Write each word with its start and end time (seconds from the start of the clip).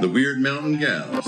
the 0.00 0.08
Wyrd 0.08 0.40
Mountain 0.40 0.78
Gals. 0.78 1.26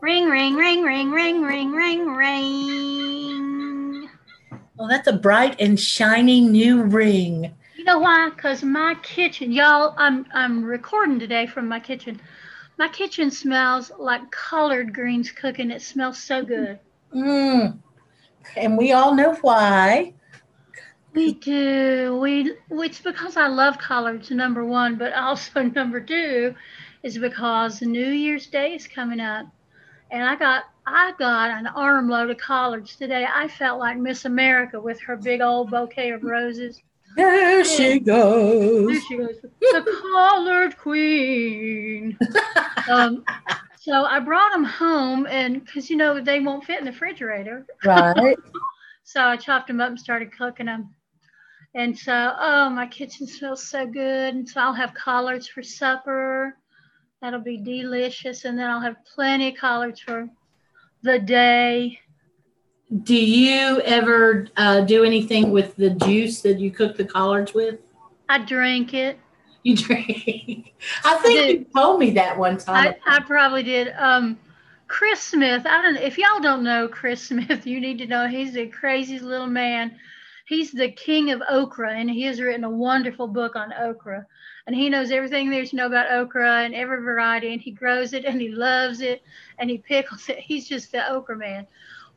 Ring, 0.00 0.28
ring, 0.28 0.54
ring, 0.56 0.82
ring, 0.82 1.10
ring, 1.10 1.42
ring, 1.42 1.72
ring, 1.72 2.06
ring. 2.14 4.08
Well, 4.76 4.88
that's 4.88 5.08
a 5.08 5.12
bright 5.12 5.60
and 5.60 5.78
shining 5.78 6.50
new 6.52 6.82
ring. 6.82 7.54
Why? 8.02 8.30
Cause 8.36 8.64
my 8.64 8.96
kitchen, 9.04 9.52
y'all. 9.52 9.94
I'm 9.96 10.26
I'm 10.34 10.64
recording 10.64 11.20
today 11.20 11.46
from 11.46 11.68
my 11.68 11.78
kitchen. 11.78 12.20
My 12.76 12.88
kitchen 12.88 13.30
smells 13.30 13.92
like 13.96 14.28
collard 14.32 14.92
greens 14.92 15.30
cooking. 15.30 15.70
It 15.70 15.82
smells 15.82 16.18
so 16.18 16.44
good. 16.44 16.80
Mm. 17.14 17.78
And 18.56 18.76
we 18.76 18.90
all 18.90 19.14
know 19.14 19.34
why. 19.34 20.14
We 21.14 21.34
do. 21.34 22.18
We. 22.20 22.56
It's 22.72 23.00
because 23.00 23.36
I 23.36 23.46
love 23.46 23.78
collards. 23.78 24.32
Number 24.32 24.64
one, 24.64 24.96
but 24.96 25.12
also 25.12 25.62
number 25.76 26.00
two, 26.00 26.56
is 27.04 27.18
because 27.18 27.82
New 27.82 28.10
Year's 28.10 28.48
Day 28.48 28.74
is 28.74 28.88
coming 28.88 29.20
up, 29.20 29.46
and 30.10 30.24
I 30.24 30.34
got 30.34 30.64
I 30.84 31.12
got 31.20 31.50
an 31.50 31.68
armload 31.68 32.30
of 32.30 32.38
collards 32.38 32.96
today. 32.96 33.28
I 33.32 33.46
felt 33.46 33.78
like 33.78 33.96
Miss 33.96 34.24
America 34.24 34.80
with 34.80 35.00
her 35.02 35.14
big 35.14 35.40
old 35.40 35.70
bouquet 35.70 36.10
of 36.10 36.24
roses. 36.24 36.82
There 37.16 37.64
she 37.64 37.98
goes. 38.00 38.86
There 38.88 39.00
she 39.00 39.16
goes, 39.16 39.36
the 39.60 39.98
collard 40.12 40.76
queen. 40.78 42.18
um, 42.90 43.24
so 43.78 44.04
I 44.04 44.20
brought 44.20 44.52
them 44.52 44.64
home, 44.64 45.26
and 45.26 45.64
because 45.64 45.90
you 45.90 45.96
know 45.96 46.20
they 46.20 46.40
won't 46.40 46.64
fit 46.64 46.78
in 46.78 46.84
the 46.84 46.92
refrigerator, 46.92 47.66
Right. 47.84 48.36
so 49.04 49.22
I 49.22 49.36
chopped 49.36 49.66
them 49.68 49.80
up 49.80 49.88
and 49.88 49.98
started 49.98 50.36
cooking 50.36 50.66
them. 50.66 50.94
And 51.74 51.98
so, 51.98 52.34
oh, 52.38 52.68
my 52.68 52.86
kitchen 52.86 53.26
smells 53.26 53.66
so 53.66 53.86
good. 53.86 54.34
And 54.34 54.48
so 54.48 54.60
I'll 54.60 54.74
have 54.74 54.92
collards 54.94 55.48
for 55.48 55.62
supper. 55.62 56.56
That'll 57.22 57.40
be 57.40 57.56
delicious. 57.56 58.44
And 58.44 58.58
then 58.58 58.68
I'll 58.68 58.80
have 58.80 58.96
plenty 59.14 59.48
of 59.48 59.56
collards 59.56 60.00
for 60.00 60.28
the 61.02 61.18
day. 61.18 61.98
Do 63.00 63.16
you 63.16 63.80
ever 63.82 64.48
uh, 64.56 64.82
do 64.82 65.02
anything 65.02 65.50
with 65.50 65.76
the 65.76 65.90
juice 65.90 66.42
that 66.42 66.58
you 66.58 66.70
cook 66.70 66.96
the 66.96 67.06
collards 67.06 67.54
with? 67.54 67.78
I 68.28 68.38
drink 68.44 68.92
it. 68.92 69.18
You 69.62 69.76
drink. 69.78 70.74
I 71.04 71.16
think 71.16 71.60
you 71.60 71.66
told 71.74 72.00
me 72.00 72.10
that 72.10 72.36
one 72.36 72.58
time. 72.58 72.94
I, 73.06 73.16
I 73.16 73.20
probably 73.20 73.62
did. 73.62 73.94
Um, 73.96 74.38
Chris 74.88 75.20
Smith. 75.20 75.64
I 75.64 75.80
don't. 75.80 75.96
If 75.96 76.18
y'all 76.18 76.40
don't 76.40 76.62
know 76.62 76.86
Chris 76.86 77.22
Smith, 77.28 77.66
you 77.66 77.80
need 77.80 77.96
to 77.98 78.06
know 78.06 78.28
he's 78.28 78.52
the 78.52 78.66
craziest 78.66 79.24
little 79.24 79.46
man. 79.46 79.96
He's 80.46 80.70
the 80.70 80.90
king 80.90 81.30
of 81.30 81.42
okra, 81.48 81.94
and 81.94 82.10
he 82.10 82.22
has 82.24 82.40
written 82.40 82.64
a 82.64 82.70
wonderful 82.70 83.26
book 83.26 83.56
on 83.56 83.72
okra. 83.72 84.26
And 84.66 84.76
he 84.76 84.90
knows 84.90 85.10
everything 85.10 85.50
there 85.50 85.62
is 85.62 85.70
to 85.70 85.76
know 85.76 85.86
about 85.86 86.12
okra 86.12 86.64
and 86.64 86.74
every 86.74 87.00
variety, 87.00 87.52
and 87.52 87.60
he 87.62 87.70
grows 87.70 88.12
it 88.12 88.24
and 88.24 88.40
he 88.40 88.48
loves 88.48 89.00
it 89.00 89.22
and 89.58 89.70
he 89.70 89.78
pickles 89.78 90.28
it. 90.28 90.38
He's 90.40 90.68
just 90.68 90.92
the 90.92 91.10
okra 91.10 91.36
man. 91.36 91.66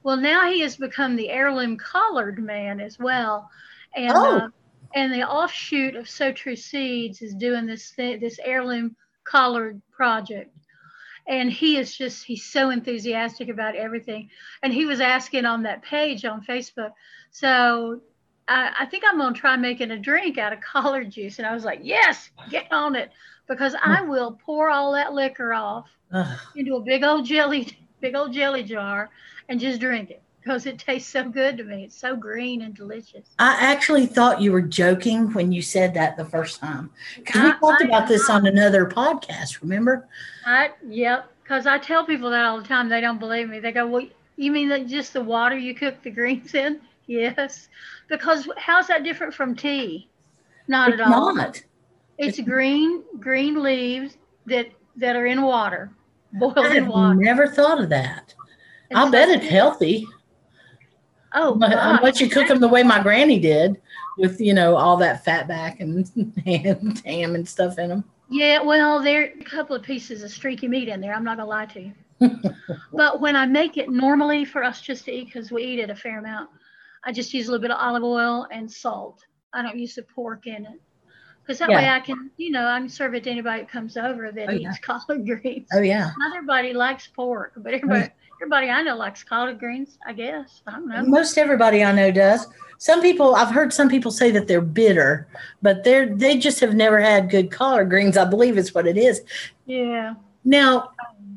Well, 0.05 0.17
now 0.17 0.47
he 0.51 0.61
has 0.61 0.77
become 0.77 1.15
the 1.15 1.31
heirloom 1.31 1.77
collard 1.77 2.37
man 2.37 2.79
as 2.79 2.99
well, 2.99 3.49
and 3.95 4.13
Oh. 4.15 4.37
uh, 4.37 4.49
and 4.93 5.11
the 5.11 5.23
offshoot 5.23 5.95
of 5.95 6.07
Sow 6.07 6.31
True 6.31 6.55
Seeds 6.55 7.23
is 7.23 7.33
doing 7.33 7.65
this 7.65 7.89
thing, 7.89 8.19
this 8.19 8.39
heirloom 8.43 8.95
collard 9.23 9.81
project. 9.91 10.55
And 11.27 11.51
he 11.51 11.77
is 11.77 11.97
just 11.97 12.23
he's 12.23 12.45
so 12.45 12.69
enthusiastic 12.69 13.49
about 13.49 13.75
everything. 13.75 14.29
And 14.61 14.71
he 14.71 14.85
was 14.85 15.01
asking 15.01 15.45
on 15.45 15.63
that 15.63 15.81
page 15.81 16.23
on 16.23 16.45
facebook 16.45 16.91
so 17.31 17.99
i, 18.47 18.71
I 18.81 18.85
think 18.85 19.03
i'm 19.07 19.17
going 19.17 19.33
to 19.33 19.39
try 19.39 19.57
making 19.57 19.89
a 19.89 19.97
drink 19.97 20.37
out 20.37 20.53
of 20.53 20.61
collard 20.61 21.09
juice. 21.09 21.39
And 21.39 21.47
i 21.47 21.53
was 21.55 21.65
like 21.65 21.79
yes 21.81 22.29
get 22.51 22.71
on 22.71 22.95
it 22.95 23.09
because 23.47 23.75
i 23.83 24.01
will 24.03 24.39
pour 24.45 24.69
all 24.69 24.93
that 24.93 25.13
liquor 25.13 25.51
off 25.53 25.89
into 26.55 26.75
a 26.75 26.81
big 26.81 27.03
old 27.03 27.25
jelly 27.25 27.75
big 28.01 28.15
old 28.15 28.33
jelly 28.33 28.63
jar 28.63 29.09
and 29.49 29.59
just 29.59 29.79
drink 29.79 30.09
it 30.11 30.21
because 30.41 30.65
it 30.65 30.77
tastes 30.77 31.11
so 31.11 31.27
good 31.27 31.57
to 31.57 31.63
me 31.63 31.83
it's 31.85 31.97
so 31.97 32.15
green 32.15 32.61
and 32.63 32.75
delicious 32.75 33.27
I 33.39 33.55
actually 33.59 34.05
thought 34.05 34.41
you 34.41 34.51
were 34.51 34.61
joking 34.61 35.31
when 35.33 35.51
you 35.51 35.61
said 35.61 35.93
that 35.95 36.17
the 36.17 36.25
first 36.25 36.59
time. 36.59 36.89
Because 37.15 37.41
we 37.43 37.51
talked 37.59 37.81
I- 37.83 37.87
about 37.87 38.07
this 38.07 38.29
on 38.29 38.45
another 38.47 38.85
podcast, 38.85 39.61
remember? 39.61 40.07
I 40.45 40.71
yep, 40.87 41.31
because 41.43 41.65
I 41.67 41.77
tell 41.79 42.05
people 42.05 42.29
that 42.29 42.45
all 42.45 42.61
the 42.61 42.67
time. 42.67 42.89
They 42.89 43.01
don't 43.01 43.19
believe 43.19 43.49
me. 43.49 43.59
They 43.59 43.71
go, 43.71 43.87
"Well, 43.87 44.05
you 44.37 44.51
mean 44.51 44.69
that 44.69 44.87
just 44.87 45.13
the 45.13 45.21
water 45.21 45.57
you 45.57 45.73
cook 45.75 46.01
the 46.03 46.11
greens 46.11 46.53
in?" 46.53 46.79
Yes, 47.07 47.69
because 48.07 48.49
how's 48.57 48.87
that 48.87 49.03
different 49.03 49.31
from 49.31 49.55
tea? 49.55 50.09
Not 50.67 50.89
It's 50.91 50.99
at 51.01 51.07
all. 51.07 51.35
not. 51.35 51.61
It's 52.17 52.39
green 52.39 53.03
green 53.19 53.61
leaves 53.61 54.17
that 54.47 54.67
that 54.95 55.15
are 55.15 55.27
in 55.27 55.41
water, 55.43 55.91
boiled 56.39 56.57
I 56.59 56.77
in 56.77 56.87
water. 56.87 57.15
never 57.15 57.47
thought 57.47 57.81
of 57.81 57.89
that. 57.89 58.33
I 58.93 59.09
bet 59.09 59.29
it's 59.29 59.47
healthy. 59.47 60.05
Oh, 61.33 61.55
But 61.55 61.71
gosh. 61.71 61.99
Unless 61.99 62.21
you 62.21 62.29
cook 62.29 62.47
them 62.47 62.59
the 62.59 62.67
way 62.67 62.83
my 62.83 63.01
granny 63.01 63.39
did, 63.39 63.81
with 64.17 64.39
you 64.39 64.53
know 64.53 64.75
all 64.75 64.95
that 64.97 65.25
fat 65.25 65.47
back 65.47 65.79
and 65.81 66.09
and 66.45 66.99
ham 67.05 67.35
and 67.35 67.47
stuff 67.47 67.77
in 67.77 67.89
them. 67.89 68.03
Yeah, 68.29 68.61
well, 68.61 69.01
there 69.01 69.21
are 69.23 69.25
a 69.39 69.43
couple 69.43 69.75
of 69.75 69.83
pieces 69.83 70.23
of 70.23 70.31
streaky 70.31 70.67
meat 70.67 70.87
in 70.87 71.01
there. 71.01 71.13
I'm 71.13 71.23
not 71.23 71.37
gonna 71.37 71.49
lie 71.49 71.65
to 71.67 71.81
you. 71.81 71.93
but 72.93 73.19
when 73.19 73.35
I 73.35 73.45
make 73.45 73.77
it 73.77 73.89
normally 73.89 74.45
for 74.45 74.63
us 74.63 74.81
just 74.81 75.05
to 75.05 75.11
eat, 75.11 75.25
because 75.25 75.51
we 75.51 75.63
eat 75.63 75.79
it 75.79 75.89
a 75.89 75.95
fair 75.95 76.19
amount, 76.19 76.49
I 77.03 77.11
just 77.11 77.33
use 77.33 77.47
a 77.47 77.51
little 77.51 77.61
bit 77.61 77.71
of 77.71 77.77
olive 77.79 78.03
oil 78.03 78.47
and 78.51 78.71
salt. 78.71 79.25
I 79.53 79.61
don't 79.61 79.77
use 79.77 79.95
the 79.95 80.03
pork 80.03 80.47
in 80.47 80.65
it. 80.65 80.81
Because 81.45 81.59
that 81.59 81.69
way 81.69 81.87
I 81.87 81.99
can, 81.99 82.31
you 82.37 82.49
know, 82.49 82.65
I 82.65 82.79
can 82.79 82.89
serve 82.89 83.13
it 83.13 83.23
to 83.25 83.29
anybody 83.29 83.61
that 83.61 83.69
comes 83.69 83.97
over 83.97 84.31
that 84.31 84.49
Oh, 84.49 84.53
eats 84.53 84.63
yeah. 84.63 84.71
collard 84.81 85.25
greens. 85.27 85.67
Oh 85.73 85.81
yeah. 85.81 86.09
Not 86.17 86.35
everybody 86.35 86.73
likes 86.73 87.07
pork, 87.07 87.53
but 87.57 87.73
oh, 87.73 87.77
everybody, 87.77 88.09
everybody 88.41 88.69
I 88.69 88.81
know 88.81 88.95
likes 88.95 89.23
collard 89.23 89.59
greens, 89.59 89.99
I 90.07 90.13
guess. 90.13 90.63
I 90.65 90.71
don't 90.71 90.87
know. 90.87 91.03
Most 91.03 91.37
everybody 91.37 91.83
I 91.83 91.91
know 91.91 92.09
does. 92.09 92.47
Some 92.79 93.01
people 93.01 93.35
I've 93.35 93.53
heard 93.53 93.71
some 93.71 93.89
people 93.89 94.09
say 94.11 94.31
that 94.31 94.47
they're 94.47 94.59
bitter, 94.59 95.27
but 95.61 95.83
they're 95.83 96.07
they 96.07 96.37
just 96.37 96.59
have 96.61 96.73
never 96.73 96.99
had 96.99 97.29
good 97.29 97.51
collard 97.51 97.89
greens. 97.91 98.17
I 98.17 98.25
believe 98.25 98.57
is 98.57 98.73
what 98.73 98.87
it 98.87 98.97
is. 98.97 99.21
Yeah. 99.67 100.15
Now, 100.43 100.91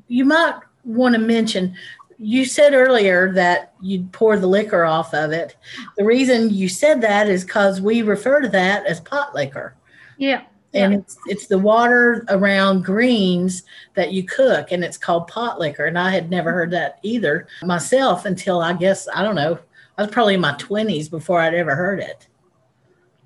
you 0.09 0.25
might 0.25 0.59
want 0.85 1.15
to 1.15 1.21
mention 1.21 1.75
you 2.19 2.44
said 2.44 2.75
earlier 2.75 3.33
that 3.35 3.75
you'd 3.81 4.11
pour 4.12 4.37
the 4.37 4.47
liquor 4.47 4.85
off 4.85 5.15
of 5.15 5.31
it. 5.31 5.56
The 5.97 6.05
reason 6.05 6.50
you 6.50 6.69
said 6.69 7.00
that 7.03 7.29
is 7.29 7.44
because 7.44 7.81
we 7.81 8.03
refer 8.03 8.41
to 8.41 8.49
that 8.49 8.87
as 8.87 9.00
pot 9.00 9.35
liquor. 9.35 9.75
Yeah. 10.19 10.43
And 10.75 10.93
Yeah. 10.93 10.99
it's 10.99 11.17
it's 11.26 11.47
the 11.47 11.59
water 11.59 12.26
around 12.29 12.85
greens 12.85 13.62
that 13.94 14.12
you 14.12 14.23
cook 14.25 14.70
and 14.70 14.85
it's 14.85 14.99
called 14.99 15.26
pot 15.29 15.59
liquor. 15.59 15.87
And 15.87 15.99
I 15.99 16.11
had 16.11 16.29
never 16.31 16.53
heard 16.53 16.70
that 16.73 16.99
either 17.03 17.47
myself 17.62 18.26
until 18.26 18.61
I 18.61 18.75
guess 18.75 19.09
I 19.15 19.23
don't 19.23 19.35
know. 19.35 19.59
I 19.97 20.03
was 20.03 20.11
probably 20.11 20.35
in 20.35 20.41
my 20.43 20.55
twenties 20.59 21.09
before 21.09 21.41
I'd 21.41 21.55
ever 21.55 21.75
heard 21.75 22.00
it. 22.00 22.26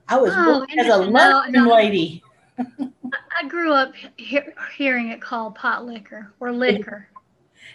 I 0.09 0.17
was 0.19 0.33
Oh, 0.37 0.65
as 0.79 0.87
a. 0.87 1.11
No, 1.11 1.45
no. 1.49 1.75
lady. 1.75 2.23
I 2.59 3.49
grew 3.49 3.73
up 3.73 3.93
he- 4.17 4.41
hearing 4.77 5.09
it 5.09 5.21
called 5.21 5.55
pot 5.57 5.85
liquor 5.85 6.33
or 6.39 6.53
liquor. 6.53 7.09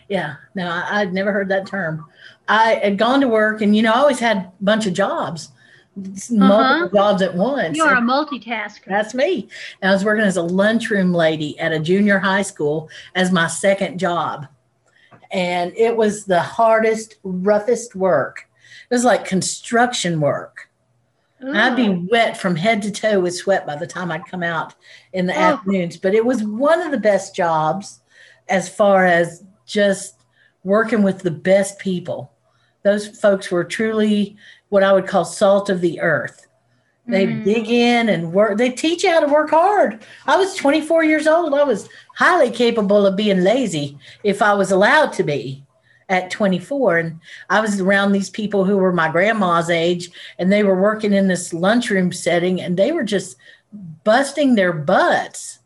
Yeah, 0.10 0.36
no, 0.56 0.68
I, 0.70 1.02
I'd 1.02 1.14
never 1.14 1.32
heard 1.34 1.50
that 1.50 1.68
term. 1.68 2.06
I 2.48 2.76
had 2.76 2.98
gone 2.98 3.20
to 3.22 3.28
work, 3.28 3.62
and 3.62 3.76
you 3.76 3.82
know, 3.82 3.92
I 3.92 3.98
always 3.98 4.20
had 4.20 4.38
a 4.38 4.52
bunch 4.62 4.86
of 4.86 4.94
jobs, 4.94 5.50
multiple 5.98 6.44
uh-huh. 6.44 6.90
jobs 6.94 7.22
at 7.22 7.36
once. 7.36 7.78
You're 7.78 7.96
a 7.96 8.02
multitasker. 8.02 8.86
that's 8.86 9.14
me. 9.14 9.50
And 9.82 9.92
I 9.92 9.94
was 9.94 10.06
working 10.06 10.26
as 10.26 10.38
a 10.38 10.44
lunchroom 10.44 11.14
lady 11.14 11.58
at 11.60 11.72
a 11.72 11.80
junior 11.80 12.20
high 12.20 12.42
school 12.44 12.90
as 13.16 13.32
my 13.32 13.48
second 13.48 14.00
job, 14.00 14.48
and 15.32 15.74
it 15.76 15.96
was 15.96 16.26
the 16.26 16.42
hardest, 16.42 17.16
roughest 17.24 17.96
work. 17.96 18.48
It 18.90 18.94
was 18.94 19.04
like 19.04 19.26
construction 19.26 20.22
work. 20.22 20.70
And 21.40 21.58
I'd 21.58 21.76
be 21.76 21.90
wet 22.10 22.36
from 22.36 22.56
head 22.56 22.82
to 22.82 22.92
toe 22.92 23.20
with 23.20 23.36
sweat 23.36 23.68
by 23.68 23.76
the 23.76 23.86
time 23.86 24.12
I'd 24.12 24.26
come 24.26 24.42
out 24.42 24.74
in 25.14 25.28
the 25.28 25.34
Oh. 25.34 25.40
afternoons. 25.54 25.98
But 25.98 26.16
it 26.16 26.26
was 26.26 26.44
one 26.44 26.82
of 26.82 26.92
the 26.92 26.98
best 26.98 27.36
jobs 27.36 28.00
as 28.50 28.68
far 28.70 29.06
as 29.06 29.44
just 29.66 30.16
working 30.64 31.04
with 31.04 31.20
the 31.20 31.32
best 31.32 31.78
people. 31.78 32.32
Those 32.84 33.08
folks 33.20 33.52
were 33.52 33.64
truly 33.64 34.36
what 34.70 34.84
I 34.84 34.94
would 34.94 35.08
call 35.08 35.26
salt 35.26 35.70
of 35.70 35.82
the 35.82 36.00
earth. 36.02 36.48
They 37.08 37.26
Mhm. 37.26 37.44
dig 37.46 37.70
in 37.70 38.10
and 38.10 38.34
work. 38.34 38.58
They 38.58 38.70
teach 38.70 39.04
you 39.04 39.12
how 39.12 39.22
to 39.22 39.32
work 39.32 39.52
hard. 39.52 40.00
I 40.26 40.36
was 40.36 40.56
24 40.56 41.06
years 41.06 41.26
old. 41.26 41.54
I 41.54 41.64
was 41.64 41.88
highly 42.16 42.50
capable 42.50 43.06
of 43.06 43.16
being 43.16 43.44
lazy 43.44 43.98
if 44.24 44.42
I 44.42 44.54
was 44.54 44.72
allowed 44.72 45.14
to 45.14 45.24
be 45.24 45.64
at 46.10 46.30
24. 46.30 46.98
And 46.98 47.20
I 47.50 47.62
was 47.62 47.80
around 47.80 48.12
these 48.12 48.30
people 48.30 48.66
who 48.66 48.78
were 48.78 48.92
my 48.92 49.10
grandma's 49.10 49.70
age 49.70 50.12
and 50.38 50.52
they 50.52 50.64
were 50.64 50.80
working 50.82 51.14
in 51.14 51.30
this 51.30 51.54
lunchroom 51.54 52.12
setting 52.12 52.62
and 52.62 52.76
they 52.76 52.92
were 52.92 53.04
just 53.04 53.38
busting 54.04 54.56
their 54.56 54.74
butts 54.74 55.60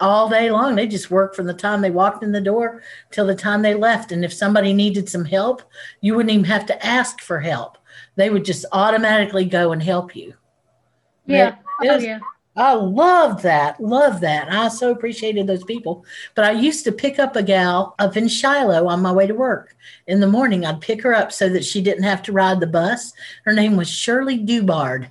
all 0.00 0.28
day 0.28 0.50
long. 0.50 0.76
They 0.76 0.86
just 0.86 1.10
worked 1.10 1.34
from 1.34 1.46
the 1.46 1.54
time 1.54 1.80
they 1.80 1.90
walked 1.90 2.22
in 2.22 2.32
the 2.32 2.40
door 2.40 2.82
till 3.10 3.26
the 3.26 3.34
time 3.34 3.62
they 3.62 3.74
left. 3.74 4.12
And 4.12 4.24
if 4.24 4.32
somebody 4.32 4.72
needed 4.72 5.08
some 5.08 5.24
help, 5.24 5.62
you 6.00 6.14
wouldn't 6.14 6.32
even 6.32 6.44
have 6.44 6.66
to 6.66 6.86
ask 6.86 7.20
for 7.20 7.40
help. 7.40 7.78
They 8.16 8.30
would 8.30 8.44
just 8.44 8.64
automatically 8.72 9.44
go 9.44 9.72
and 9.72 9.82
help 9.82 10.14
you. 10.14 10.34
Yeah. 11.26 11.56
Oh, 11.80 11.84
it 11.84 11.90
Oh 11.90 11.98
yeah. 11.98 12.18
I 12.56 12.74
love 12.74 13.42
that. 13.42 13.80
Love 13.80 14.20
that. 14.20 14.52
I 14.52 14.68
so 14.68 14.92
appreciated 14.92 15.46
those 15.46 15.64
people. 15.64 16.04
But 16.36 16.44
I 16.44 16.52
used 16.52 16.84
to 16.84 16.92
pick 16.92 17.18
up 17.18 17.34
a 17.34 17.42
gal 17.42 17.96
up 17.98 18.16
in 18.16 18.28
Shiloh 18.28 18.86
on 18.86 19.02
my 19.02 19.10
way 19.10 19.26
to 19.26 19.34
work. 19.34 19.74
In 20.06 20.20
the 20.20 20.28
morning, 20.28 20.64
I'd 20.64 20.80
pick 20.80 21.02
her 21.02 21.14
up 21.14 21.32
so 21.32 21.48
that 21.48 21.64
she 21.64 21.82
didn't 21.82 22.04
have 22.04 22.22
to 22.22 22.32
ride 22.32 22.60
the 22.60 22.68
bus. 22.68 23.12
Her 23.44 23.52
name 23.52 23.76
was 23.76 23.90
Shirley 23.90 24.38
Dubard. 24.38 25.10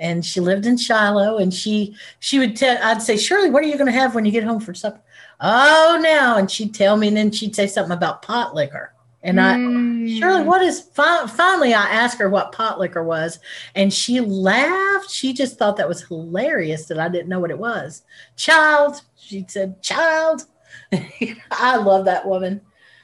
And 0.00 0.24
she 0.24 0.40
lived 0.40 0.66
in 0.66 0.76
Shiloh. 0.76 1.38
And 1.38 1.54
she 1.54 1.94
she 2.18 2.40
would 2.40 2.56
tell 2.56 2.76
I'd 2.82 3.02
say, 3.02 3.16
Shirley, 3.16 3.50
what 3.50 3.62
are 3.62 3.68
you 3.68 3.78
gonna 3.78 3.92
have 3.92 4.14
when 4.16 4.24
you 4.24 4.32
get 4.32 4.44
home 4.44 4.60
for 4.60 4.74
supper? 4.74 5.00
Oh 5.40 6.00
now. 6.02 6.38
And 6.38 6.50
she'd 6.50 6.74
tell 6.74 6.96
me, 6.96 7.08
and 7.08 7.16
then 7.16 7.30
she'd 7.30 7.54
say 7.54 7.68
something 7.68 7.96
about 7.96 8.22
pot 8.22 8.54
liquor. 8.54 8.94
And 9.22 9.40
I 9.40 9.54
Mm. 9.56 10.18
Shirley, 10.18 10.44
what 10.44 10.62
is 10.62 10.80
fi- 10.80 11.26
finally? 11.26 11.74
I 11.74 11.84
asked 11.88 12.18
her 12.18 12.28
what 12.30 12.52
pot 12.52 12.78
liquor 12.78 13.04
was, 13.04 13.38
and 13.74 13.92
she 13.92 14.20
laughed. 14.20 15.10
She 15.10 15.32
just 15.32 15.58
thought 15.58 15.76
that 15.76 15.88
was 15.88 16.02
hilarious 16.02 16.86
that 16.86 16.98
I 16.98 17.08
didn't 17.08 17.28
know 17.28 17.40
what 17.40 17.50
it 17.50 17.58
was. 17.58 18.02
Child, 18.36 19.02
she 19.16 19.44
said, 19.48 19.82
child. 19.82 20.46
I 21.50 21.76
love 21.76 22.06
that 22.06 22.26
woman. 22.26 22.62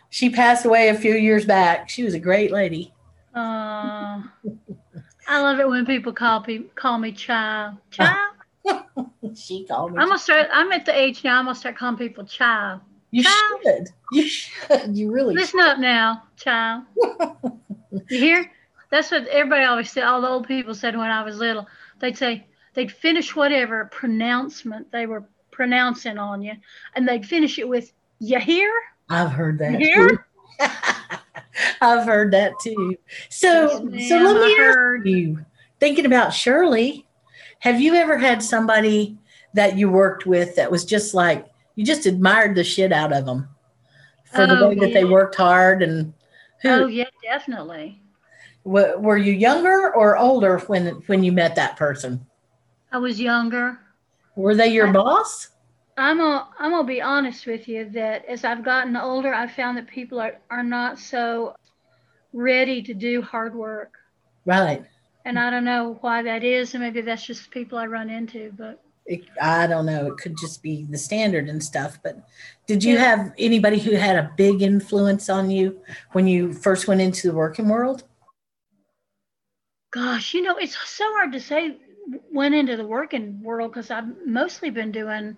She 0.09 0.31
passed 0.31 0.65
away 0.65 0.89
a 0.89 0.95
few 0.95 1.15
years 1.15 1.45
back. 1.45 1.89
She 1.91 2.03
was 2.03 2.15
a 2.15 2.19
great 2.19 2.51
lady. 2.51 2.95
Uh, 3.35 4.23
I 5.29 5.43
love 5.43 5.59
it 5.61 5.69
when 5.69 5.85
people 5.85 6.13
call 6.13 6.41
me 6.41 6.65
call 6.75 6.99
me 6.99 7.13
child. 7.13 7.77
Child. 7.91 8.17
She 9.35 9.65
called 9.65 9.93
me. 9.93 9.99
I'm 9.99 10.09
gonna 10.09 10.19
start. 10.19 10.49
I'm 10.53 10.73
at 10.73 10.87
the 10.87 10.97
age 10.97 11.23
now. 11.25 11.39
I'm 11.39 11.45
gonna 11.45 11.55
start 11.55 11.77
calling 11.77 11.97
people 11.99 12.25
child. 12.25 12.81
You 13.11 13.23
child. 13.23 13.61
should. 13.63 13.89
You 14.13 14.29
should. 14.29 14.97
You 14.97 15.13
really. 15.13 15.35
Listen 15.35 15.61
up 15.61 15.79
now, 15.79 16.23
child. 16.37 16.85
you 18.09 18.19
hear? 18.19 18.51
That's 18.91 19.11
what 19.11 19.27
everybody 19.29 19.65
always 19.65 19.91
said. 19.91 20.05
All 20.05 20.21
the 20.21 20.29
old 20.29 20.47
people 20.47 20.75
said 20.75 20.97
when 20.97 21.11
I 21.11 21.23
was 21.23 21.39
little. 21.39 21.67
They'd 21.99 22.17
say 22.17 22.47
they'd 22.75 22.93
finish 22.93 23.35
whatever 23.35 23.87
pronouncement 23.87 24.91
they 24.93 25.07
were 25.07 25.25
pronouncing 25.51 26.19
on 26.19 26.43
you, 26.43 26.55
and 26.95 27.09
they'd 27.09 27.27
finish 27.27 27.59
it 27.59 27.69
with 27.69 27.93
"You 28.19 28.39
hear? 28.39 28.73
I've 29.09 29.31
heard 29.31 29.59
that. 29.59 29.73
You 29.73 29.79
hear?" 29.79 30.27
I've 31.81 32.07
heard 32.07 32.33
that 32.33 32.55
too. 32.61 32.97
So, 33.29 33.89
Yes, 33.91 34.09
so 34.09 34.19
let 34.19 34.37
me 34.37 34.57
ask 34.59 35.07
you. 35.07 35.45
Thinking 35.79 36.07
about 36.07 36.33
Shirley, 36.33 37.07
have 37.61 37.81
you 37.81 37.95
ever 37.95 38.17
had 38.17 38.43
somebody 38.43 39.19
that 39.55 39.77
you 39.77 39.91
worked 39.91 40.27
with 40.27 40.57
that 40.57 40.71
was 40.71 40.85
just 40.85 41.15
like 41.15 41.47
you 41.77 41.85
just 41.85 42.07
admired 42.07 42.57
the 42.57 42.65
shit 42.65 42.93
out 42.93 43.13
of 43.13 43.25
them 43.27 43.49
for 44.25 44.47
the 44.47 44.59
Oh, 44.59 44.69
way 44.71 44.75
that 44.77 44.93
they 44.93 45.05
worked 45.05 45.37
hard 45.37 45.83
and 45.83 46.13
who 46.63 46.69
Oh 46.71 46.87
yeah, 46.87 47.09
definitely. 47.23 48.03
were 48.65 49.17
you 49.19 49.33
younger 49.33 49.95
or 49.95 50.17
older 50.17 50.59
when 50.67 50.87
when 51.07 51.23
you 51.23 51.31
met 51.33 51.55
that 51.55 51.77
person? 51.77 52.27
I 52.91 52.99
was 52.99 53.21
younger. 53.21 53.79
Were 54.35 54.55
they 54.55 54.69
your 54.69 54.89
I- 54.89 54.93
boss? 54.93 55.51
I'm 55.99 56.19
gonna 56.19 56.49
I'm 56.59 56.73
gonna 56.73 56.87
be 56.87 57.01
honest 57.01 57.47
with 57.47 57.69
you 57.69 57.89
that 57.91 58.25
as 58.27 58.45
I've 58.45 58.65
gotten 58.65 58.97
older, 58.97 59.33
I've 59.33 59.53
found 59.53 59.79
that 59.79 59.87
people 59.87 60.21
are, 60.21 60.39
are 60.51 60.63
not 60.63 60.99
so 60.99 61.55
ready 62.35 62.83
to 62.83 62.93
do 62.93 63.23
hard 63.23 63.55
work. 63.55 63.93
Right. 64.45 64.85
And 65.25 65.39
I 65.39 65.49
don't 65.51 65.65
know 65.65 65.97
why 66.03 66.23
that 66.23 66.45
is, 66.45 66.75
and 66.75 66.83
maybe 66.83 67.01
that's 67.01 67.25
just 67.27 67.51
people 67.51 67.79
I 67.79 67.87
run 67.87 68.11
into, 68.11 68.53
but 68.59 68.83
It, 69.07 69.23
I 69.41 69.67
don't 69.67 69.87
know. 69.87 70.07
It 70.09 70.17
could 70.19 70.37
just 70.37 70.63
be 70.63 70.85
the 70.91 70.99
standard 70.99 71.49
and 71.49 71.63
stuff. 71.63 71.99
But 72.03 72.29
did 72.67 72.83
you 72.83 72.95
Yeah. 72.95 73.05
have 73.05 73.33
anybody 73.39 73.79
who 73.79 73.93
had 73.93 74.17
a 74.17 74.33
big 74.37 74.63
influence 74.63 75.29
on 75.29 75.51
you 75.51 75.81
when 76.13 76.27
you 76.27 76.53
first 76.53 76.89
went 76.89 77.01
into 77.01 77.29
the 77.29 77.35
working 77.35 77.69
world? 77.69 78.05
gosh, 79.91 80.35
you 80.35 80.43
know, 80.43 80.57
it's 80.57 80.77
so 80.77 81.05
hard 81.15 81.33
to 81.33 81.41
say 81.41 81.79
went 82.31 82.55
into 82.55 82.77
the 82.77 82.87
working 82.87 83.43
world 83.43 83.73
because 83.73 83.91
I've 83.91 84.27
mostly 84.27 84.71
been 84.71 84.93
doing 84.93 85.37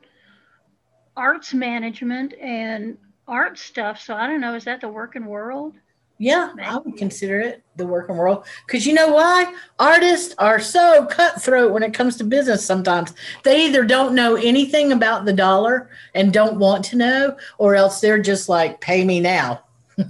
arts 1.16 1.54
management 1.54 2.34
and 2.34 2.98
art 3.28 3.58
stuff. 3.58 4.00
So 4.00 4.14
I 4.14 4.26
don't 4.26 4.40
know, 4.40 4.54
is 4.54 4.64
that 4.64 4.80
the 4.80 4.88
working 4.88 5.26
world? 5.26 5.74
Yeah, 6.20 6.52
I 6.60 6.78
would 6.78 6.96
consider 6.96 7.40
it 7.40 7.62
the 7.76 7.86
working 7.86 8.16
world 8.16 8.44
because 8.66 8.84
you 8.84 8.92
know 8.92 9.12
why? 9.12 9.54
Artists 9.78 10.34
are 10.38 10.58
so 10.58 11.06
cutthroat 11.06 11.72
when 11.72 11.84
it 11.84 11.94
comes 11.94 12.16
to 12.16 12.24
business 12.24 12.64
sometimes. 12.64 13.14
They 13.44 13.66
either 13.66 13.84
don't 13.84 14.16
know 14.16 14.34
anything 14.34 14.90
about 14.90 15.24
the 15.24 15.32
dollar 15.32 15.90
and 16.14 16.32
don't 16.32 16.58
want 16.58 16.84
to 16.86 16.96
know, 16.96 17.36
or 17.58 17.76
else 17.76 18.00
they're 18.00 18.20
just 18.20 18.48
like, 18.48 18.80
pay 18.80 19.04
me 19.04 19.20
now. 19.20 19.62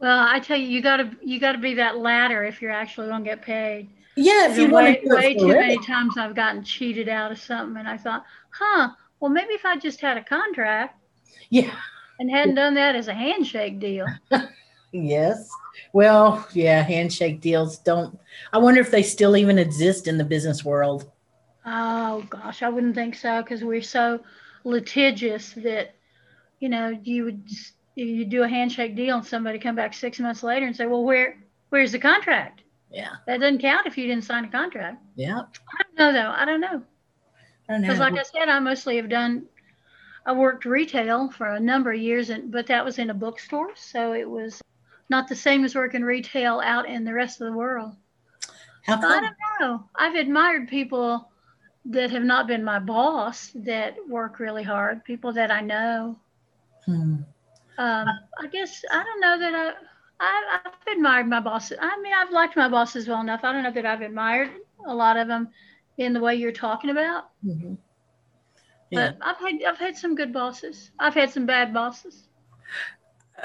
Well, 0.00 0.26
I 0.26 0.40
tell 0.40 0.56
you, 0.56 0.66
you 0.66 0.80
gotta 0.80 1.10
you 1.22 1.38
gotta 1.38 1.58
be 1.58 1.74
that 1.74 1.98
latter 1.98 2.42
if 2.42 2.62
you're 2.62 2.70
actually 2.70 3.08
gonna 3.08 3.22
get 3.22 3.42
paid. 3.42 3.90
Yeah, 4.16 4.50
if 4.50 4.56
you 4.56 4.64
way, 4.64 4.70
want 4.70 5.02
to 5.02 5.14
way 5.14 5.34
too 5.34 5.48
many 5.48 5.78
times 5.84 6.16
I've 6.16 6.34
gotten 6.34 6.64
cheated 6.64 7.08
out 7.08 7.30
of 7.30 7.38
something, 7.38 7.76
and 7.76 7.86
I 7.86 7.98
thought, 7.98 8.24
huh, 8.50 8.88
well 9.20 9.30
maybe 9.30 9.52
if 9.52 9.66
I 9.66 9.76
just 9.76 10.00
had 10.00 10.16
a 10.16 10.24
contract 10.24 10.98
Yeah. 11.50 11.74
And 12.20 12.30
hadn't 12.30 12.54
done 12.54 12.74
that 12.74 12.94
as 12.94 13.08
a 13.08 13.14
handshake 13.14 13.80
deal. 13.80 14.06
Yes. 14.92 15.48
Well, 15.92 16.46
yeah, 16.52 16.82
handshake 16.82 17.40
deals 17.40 17.78
don't. 17.78 18.18
I 18.52 18.58
wonder 18.58 18.80
if 18.80 18.90
they 18.90 19.04
still 19.04 19.36
even 19.36 19.58
exist 19.58 20.08
in 20.08 20.18
the 20.18 20.24
business 20.24 20.64
world. 20.64 21.08
Oh 21.64 22.24
gosh, 22.28 22.62
I 22.62 22.68
wouldn't 22.68 22.96
think 22.96 23.14
so 23.14 23.40
because 23.40 23.62
we're 23.62 23.82
so 23.82 24.20
litigious 24.64 25.52
that 25.52 25.94
you 26.58 26.68
know 26.68 26.88
you 27.04 27.24
would 27.24 27.48
you 27.94 28.24
do 28.24 28.42
a 28.42 28.48
handshake 28.48 28.96
deal 28.96 29.18
and 29.18 29.24
somebody 29.26 29.58
come 29.58 29.76
back 29.76 29.94
six 29.94 30.18
months 30.18 30.42
later 30.42 30.66
and 30.66 30.74
say, 30.74 30.86
well, 30.86 31.04
where 31.04 31.38
where's 31.68 31.92
the 31.92 31.98
contract? 31.98 32.62
Yeah. 32.90 33.10
That 33.26 33.40
doesn't 33.40 33.60
count 33.60 33.86
if 33.86 33.96
you 33.96 34.06
didn't 34.06 34.24
sign 34.24 34.44
a 34.44 34.50
contract. 34.50 35.02
Yeah. 35.14 35.38
I 35.38 35.82
don't 35.82 35.98
know 35.98 36.12
though. 36.12 36.30
I 36.30 36.44
don't 36.44 36.60
know. 36.60 36.82
I 37.68 37.72
don't 37.72 37.82
know. 37.82 37.88
Because, 37.88 38.00
like 38.00 38.18
I 38.18 38.22
said, 38.22 38.48
I 38.48 38.58
mostly 38.58 38.96
have 38.96 39.08
done. 39.08 39.46
I 40.26 40.32
worked 40.32 40.64
retail 40.64 41.30
for 41.30 41.46
a 41.46 41.60
number 41.60 41.92
of 41.92 42.00
years, 42.00 42.30
and 42.30 42.50
but 42.50 42.66
that 42.66 42.84
was 42.84 42.98
in 42.98 43.10
a 43.10 43.14
bookstore, 43.14 43.70
so 43.74 44.12
it 44.12 44.28
was 44.28 44.60
not 45.08 45.28
the 45.28 45.36
same 45.36 45.64
as 45.64 45.74
working 45.74 46.02
retail 46.02 46.60
out 46.60 46.88
in 46.88 47.04
the 47.04 47.14
rest 47.14 47.40
of 47.40 47.46
the 47.46 47.56
world. 47.56 47.96
How 48.84 49.00
So 49.00 49.08
I 49.08 49.20
don't 49.20 49.36
know. 49.60 49.84
I've 49.94 50.14
admired 50.14 50.68
people 50.68 51.30
that 51.86 52.10
have 52.10 52.24
not 52.24 52.46
been 52.46 52.62
my 52.62 52.78
boss 52.78 53.50
that 53.54 53.96
work 54.08 54.38
really 54.38 54.62
hard. 54.62 55.04
People 55.04 55.32
that 55.32 55.50
I 55.50 55.60
know. 55.60 56.18
Hmm. 56.84 57.16
Um, 57.78 58.08
I 58.38 58.46
guess 58.52 58.84
I 58.90 59.02
don't 59.02 59.20
know 59.20 59.38
that 59.38 59.54
I. 59.54 59.72
I, 60.22 60.58
I've 60.66 60.96
admired 60.96 61.28
my 61.28 61.40
bosses. 61.40 61.78
I 61.80 61.98
mean, 62.02 62.12
I've 62.12 62.30
liked 62.30 62.54
my 62.54 62.68
bosses 62.68 63.08
well 63.08 63.22
enough. 63.22 63.40
I 63.42 63.54
don't 63.54 63.62
know 63.62 63.72
that 63.72 63.86
I've 63.86 64.02
admired 64.02 64.50
a 64.86 64.94
lot 64.94 65.16
of 65.16 65.28
them 65.28 65.48
in 65.96 66.12
the 66.12 66.20
way 66.20 66.34
you're 66.34 66.52
talking 66.52 66.90
about. 66.90 67.30
Mhm. 67.42 67.78
Yeah. 68.90 69.12
But 69.12 69.26
I've 69.26 69.38
had 69.38 69.62
I've 69.68 69.78
had 69.78 69.96
some 69.96 70.14
good 70.14 70.32
bosses. 70.32 70.90
I've 70.98 71.14
had 71.14 71.30
some 71.30 71.46
bad 71.46 71.72
bosses. 71.72 72.28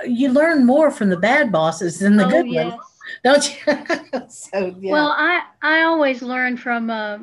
You 0.06 0.30
learn 0.30 0.66
more 0.66 0.92
from 0.92 1.10
the 1.10 1.18
bad 1.18 1.52
bosses 1.52 2.00
than 2.00 2.18
the 2.18 2.26
oh 2.26 2.30
good 2.30 2.48
yes. 2.48 2.72
ones, 2.74 2.84
don't 3.24 3.68
you? 3.68 4.22
so 4.30 4.76
yeah. 4.80 4.92
Well, 4.92 5.10
I 5.18 5.44
I 5.62 5.84
always 5.84 6.22
learn 6.22 6.58
from. 6.58 6.90
Uh, 6.90 7.20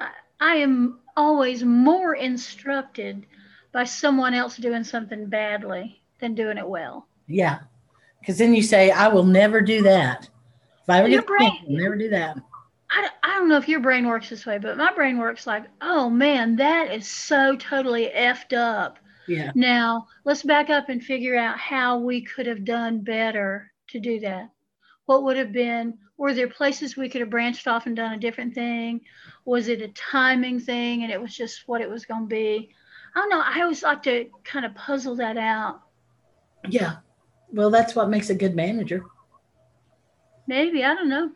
I, 0.00 0.10
I 0.40 0.54
am 0.56 1.00
always 1.16 1.64
more 1.64 2.14
instructed 2.14 3.26
by 3.72 3.84
someone 3.84 4.34
else 4.34 4.56
doing 4.56 4.84
something 4.84 5.26
badly 5.26 6.02
than 6.20 6.34
doing 6.34 6.58
it 6.58 6.68
well. 6.68 7.06
yeah. 7.26 7.60
Because 8.20 8.36
then 8.36 8.52
you 8.52 8.62
say, 8.62 8.90
I 8.90 9.08
will 9.08 9.24
never 9.24 9.62
do 9.62 9.80
that. 9.82 10.28
If 10.82 10.90
I 10.90 10.98
ever 10.98 11.08
Your 11.08 11.22
get 11.22 11.26
brain- 11.26 11.64
never 11.68 11.96
do 11.96 12.10
that. 12.10 12.36
I, 12.92 13.08
I 13.22 13.34
don't 13.36 13.48
know 13.48 13.56
if 13.56 13.68
your 13.68 13.80
brain 13.80 14.06
works 14.06 14.28
this 14.30 14.44
way, 14.46 14.58
but 14.58 14.76
my 14.76 14.92
brain 14.92 15.18
works 15.18 15.46
like, 15.46 15.64
oh 15.80 16.10
man, 16.10 16.56
that 16.56 16.92
is 16.92 17.06
so 17.06 17.56
totally 17.56 18.10
effed 18.14 18.56
up. 18.56 18.98
Yeah. 19.28 19.52
Now, 19.54 20.08
let's 20.24 20.42
back 20.42 20.70
up 20.70 20.88
and 20.88 21.02
figure 21.02 21.36
out 21.38 21.56
how 21.56 21.98
we 21.98 22.22
could 22.22 22.46
have 22.46 22.64
done 22.64 23.02
better 23.02 23.70
to 23.88 24.00
do 24.00 24.18
that. 24.20 24.50
What 25.06 25.22
would 25.22 25.36
have 25.36 25.52
been 25.52 25.98
Were 26.16 26.34
there 26.34 26.48
places 26.48 26.98
we 26.98 27.08
could 27.08 27.22
have 27.22 27.30
branched 27.30 27.66
off 27.66 27.86
and 27.86 27.96
done 27.96 28.12
a 28.12 28.18
different 28.18 28.54
thing? 28.54 29.00
Was 29.46 29.68
it 29.68 29.80
a 29.80 29.88
timing 29.88 30.60
thing 30.60 31.02
and 31.02 31.10
it 31.10 31.20
was 31.20 31.34
just 31.34 31.62
what 31.66 31.80
it 31.80 31.88
was 31.88 32.04
going 32.04 32.24
to 32.24 32.26
be? 32.28 32.74
I 33.14 33.20
don't 33.20 33.30
know. 33.30 33.42
I 33.42 33.62
always 33.62 33.82
like 33.82 34.02
to 34.02 34.26
kind 34.44 34.66
of 34.66 34.74
puzzle 34.74 35.16
that 35.16 35.38
out. 35.38 35.80
Yeah. 36.68 36.96
Well, 37.52 37.70
that's 37.70 37.94
what 37.94 38.10
makes 38.10 38.30
a 38.30 38.34
good 38.34 38.54
manager. 38.54 39.02
Maybe 40.46 40.84
I 40.84 40.94
don't 40.94 41.08
know. 41.08 41.30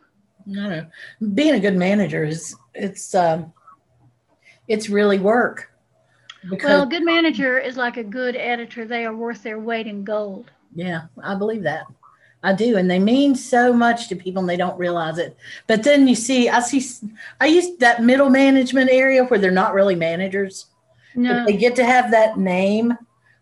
I 0.50 0.54
don't 0.54 0.70
know. 0.70 0.86
Being 1.34 1.54
a 1.54 1.60
good 1.60 1.76
manager 1.76 2.24
is 2.24 2.54
it's 2.74 3.14
um 3.14 3.52
it's 4.68 4.88
really 4.88 5.18
work. 5.18 5.70
Well, 6.62 6.82
a 6.82 6.86
good 6.86 7.04
manager 7.04 7.58
is 7.58 7.76
like 7.76 7.96
a 7.96 8.04
good 8.04 8.36
editor. 8.36 8.84
They 8.84 9.06
are 9.06 9.16
worth 9.16 9.42
their 9.42 9.58
weight 9.58 9.86
in 9.86 10.04
gold. 10.04 10.50
Yeah, 10.74 11.02
I 11.22 11.34
believe 11.34 11.62
that. 11.62 11.86
I 12.42 12.52
do, 12.52 12.76
and 12.76 12.90
they 12.90 12.98
mean 12.98 13.34
so 13.34 13.72
much 13.72 14.08
to 14.08 14.16
people, 14.16 14.40
and 14.40 14.48
they 14.48 14.58
don't 14.58 14.78
realize 14.78 15.16
it. 15.16 15.34
But 15.66 15.82
then 15.82 16.06
you 16.06 16.14
see, 16.14 16.50
I 16.50 16.60
see, 16.60 17.08
I 17.40 17.46
use 17.46 17.78
that 17.78 18.02
middle 18.02 18.28
management 18.28 18.90
area 18.90 19.24
where 19.24 19.40
they're 19.40 19.50
not 19.50 19.72
really 19.72 19.94
managers. 19.94 20.66
No, 21.14 21.46
they 21.46 21.56
get 21.56 21.74
to 21.76 21.84
have 21.84 22.10
that 22.10 22.36
name. 22.38 22.98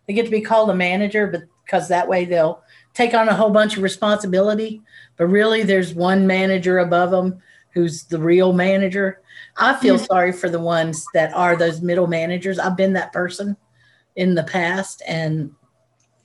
They 0.07 0.13
get 0.13 0.23
to 0.23 0.31
be 0.31 0.39
called 0.39 0.69
a 0.69 0.75
manager, 0.75 1.27
but 1.27 1.43
because 1.65 1.89
that 1.89 2.07
way 2.07 2.23
they'll 2.23 2.62
take 2.93 3.13
on 3.13 3.29
a 3.29 3.35
whole 3.35 3.49
bunch 3.49 3.77
of 3.77 3.83
responsibility. 3.83 4.81
But 5.17 5.27
really, 5.27 5.63
there's 5.63 5.93
one 5.93 6.27
manager 6.27 6.79
above 6.79 7.11
them 7.11 7.41
who's 7.73 8.03
the 8.03 8.19
real 8.19 8.53
manager. 8.53 9.21
I 9.57 9.75
feel 9.75 9.95
mm-hmm. 9.95 10.05
sorry 10.05 10.31
for 10.31 10.49
the 10.49 10.59
ones 10.59 11.05
that 11.13 11.33
are 11.33 11.55
those 11.55 11.81
middle 11.81 12.07
managers. 12.07 12.59
I've 12.59 12.77
been 12.77 12.93
that 12.93 13.13
person 13.13 13.57
in 14.15 14.35
the 14.35 14.43
past, 14.43 15.01
and 15.07 15.51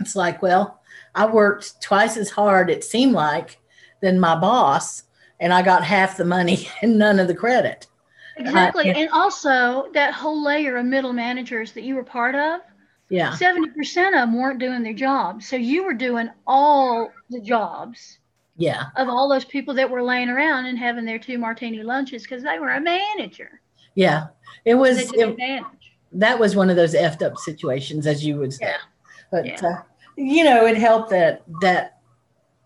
it's 0.01 0.15
like, 0.15 0.43
well, 0.43 0.81
I 1.15 1.27
worked 1.27 1.81
twice 1.83 2.17
as 2.17 2.31
hard, 2.31 2.71
it 2.71 2.85
seemed 2.85 3.13
like, 3.13 3.59
than 4.01 4.21
my 4.21 4.37
boss, 4.37 5.05
and 5.41 5.53
I 5.53 5.63
got 5.63 5.85
half 5.85 6.17
the 6.17 6.25
money 6.25 6.69
and 6.83 6.99
none 6.99 7.19
of 7.19 7.29
the 7.29 7.35
credit. 7.35 7.87
Exactly. 8.37 8.91
Uh, 8.91 8.95
and 8.95 9.11
also, 9.11 9.91
that 9.95 10.15
whole 10.15 10.45
layer 10.45 10.77
of 10.77 10.87
middle 10.87 11.13
managers 11.13 11.73
that 11.73 11.83
you 11.83 11.97
were 11.97 12.05
part 12.05 12.35
of, 12.35 12.61
yeah, 13.11 13.33
70% 13.33 13.69
of 14.09 14.13
them 14.13 14.39
weren't 14.39 14.59
doing 14.59 14.83
their 14.83 14.93
job. 14.93 15.43
So 15.43 15.57
you 15.57 15.85
were 15.85 15.95
doing 15.95 16.29
all 16.47 17.13
the 17.31 17.41
jobs. 17.41 18.19
Yeah. 18.57 18.87
Of 18.97 19.09
all 19.09 19.29
those 19.29 19.45
people 19.45 19.73
that 19.75 19.89
were 19.89 20.03
laying 20.03 20.29
around 20.29 20.67
and 20.67 20.77
having 20.77 21.05
their 21.05 21.19
two 21.19 21.39
martini 21.39 21.83
lunches 21.83 22.23
because 22.25 22.43
they 22.43 22.59
were 22.59 22.71
a 22.71 22.81
manager. 22.81 23.61
Yeah. 23.95 24.27
It 24.65 24.75
was 24.75 25.13
it, 25.15 25.63
that 26.13 26.39
was 26.39 26.57
one 26.57 26.69
of 26.69 26.77
those 26.77 26.95
effed 26.95 27.23
up 27.23 27.39
situations, 27.39 28.07
as 28.07 28.25
you 28.25 28.37
would 28.37 28.53
say. 28.53 28.67
Yeah. 28.67 28.77
But 29.31 29.47
yeah. 29.47 29.61
Uh, 29.65 29.83
you 30.17 30.43
know, 30.43 30.67
it 30.67 30.77
helped 30.77 31.11
that 31.11 31.43
that 31.61 32.01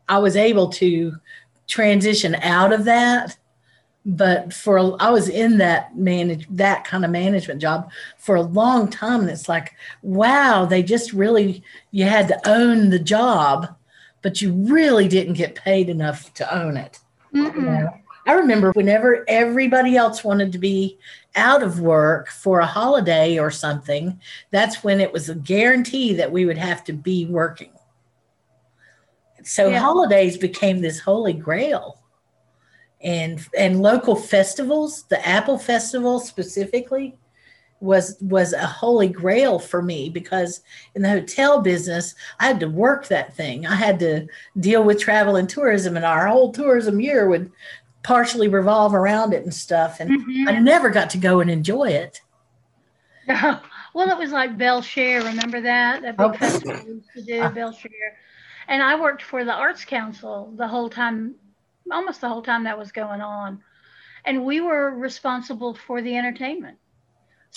I 0.08 0.18
was 0.18 0.36
able 0.36 0.68
to 0.70 1.12
transition 1.66 2.34
out 2.36 2.72
of 2.72 2.84
that. 2.84 3.36
But 4.04 4.52
for 4.52 4.96
I 5.00 5.10
was 5.10 5.28
in 5.28 5.58
that 5.58 5.96
manage 5.96 6.46
that 6.50 6.84
kind 6.84 7.04
of 7.04 7.10
management 7.12 7.60
job 7.60 7.90
for 8.18 8.34
a 8.34 8.42
long 8.42 8.88
time, 8.88 9.20
and 9.20 9.30
it's 9.30 9.48
like, 9.48 9.74
wow, 10.02 10.64
they 10.64 10.82
just 10.82 11.12
really 11.12 11.62
you 11.92 12.04
had 12.04 12.26
to 12.28 12.48
own 12.48 12.90
the 12.90 12.98
job, 12.98 13.74
but 14.20 14.42
you 14.42 14.52
really 14.52 15.06
didn't 15.06 15.34
get 15.34 15.54
paid 15.54 15.88
enough 15.88 16.34
to 16.34 16.54
own 16.54 16.76
it. 16.76 16.98
You 17.32 17.52
know? 17.52 17.90
I 18.26 18.32
remember 18.34 18.72
whenever 18.72 19.24
everybody 19.28 19.96
else 19.96 20.22
wanted 20.22 20.52
to 20.52 20.58
be 20.58 20.98
out 21.34 21.62
of 21.62 21.80
work 21.80 22.28
for 22.28 22.60
a 22.60 22.66
holiday 22.66 23.38
or 23.38 23.50
something, 23.50 24.20
that's 24.50 24.84
when 24.84 25.00
it 25.00 25.12
was 25.12 25.28
a 25.28 25.34
guarantee 25.34 26.14
that 26.14 26.30
we 26.30 26.44
would 26.44 26.58
have 26.58 26.84
to 26.84 26.92
be 26.92 27.26
working. 27.26 27.72
So 29.42 29.68
yeah. 29.68 29.80
holidays 29.80 30.36
became 30.36 30.80
this 30.80 31.00
holy 31.00 31.32
grail. 31.32 31.98
And 33.02 33.44
and 33.58 33.82
local 33.82 34.14
festivals, 34.14 35.04
the 35.04 35.26
Apple 35.26 35.58
Festival 35.58 36.20
specifically, 36.20 37.16
was 37.80 38.16
was 38.20 38.52
a 38.52 38.66
holy 38.66 39.08
grail 39.08 39.58
for 39.58 39.82
me 39.82 40.08
because 40.08 40.60
in 40.94 41.02
the 41.02 41.08
hotel 41.08 41.60
business 41.60 42.14
I 42.38 42.46
had 42.46 42.60
to 42.60 42.68
work 42.68 43.08
that 43.08 43.34
thing. 43.34 43.66
I 43.66 43.74
had 43.74 43.98
to 44.00 44.28
deal 44.60 44.84
with 44.84 45.00
travel 45.00 45.36
and 45.36 45.48
tourism 45.48 45.96
and 45.96 46.04
our 46.04 46.28
whole 46.28 46.52
tourism 46.52 47.00
year 47.00 47.28
would 47.28 47.50
partially 48.02 48.48
revolve 48.48 48.94
around 48.94 49.32
it 49.32 49.44
and 49.44 49.54
stuff. 49.54 50.00
And 50.00 50.10
mm-hmm. 50.10 50.48
I 50.48 50.58
never 50.58 50.90
got 50.90 51.10
to 51.10 51.18
go 51.18 51.40
and 51.40 51.50
enjoy 51.50 51.88
it. 51.90 52.20
well, 53.28 54.10
it 54.10 54.18
was 54.18 54.32
like 54.32 54.58
Bele 54.58 54.82
Chere. 54.82 55.22
Remember 55.22 55.60
that? 55.60 56.02
That 56.02 56.16
big 56.16 56.26
okay. 56.26 56.38
festival 56.38 56.82
we 56.84 56.92
used 56.94 57.08
to 57.14 57.22
do, 57.22 57.40
uh, 57.40 57.50
Bele 57.50 57.72
Chere. 57.72 58.18
And 58.68 58.82
I 58.82 58.98
worked 59.00 59.22
for 59.22 59.44
the 59.44 59.52
Arts 59.52 59.84
Council 59.84 60.52
the 60.56 60.66
whole 60.66 60.88
time, 60.88 61.34
almost 61.90 62.20
the 62.20 62.28
whole 62.28 62.42
time 62.42 62.64
that 62.64 62.78
was 62.78 62.92
going 62.92 63.20
on. 63.20 63.62
And 64.24 64.44
we 64.44 64.60
were 64.60 64.90
responsible 64.90 65.74
for 65.74 66.00
the 66.00 66.16
entertainment. 66.16 66.78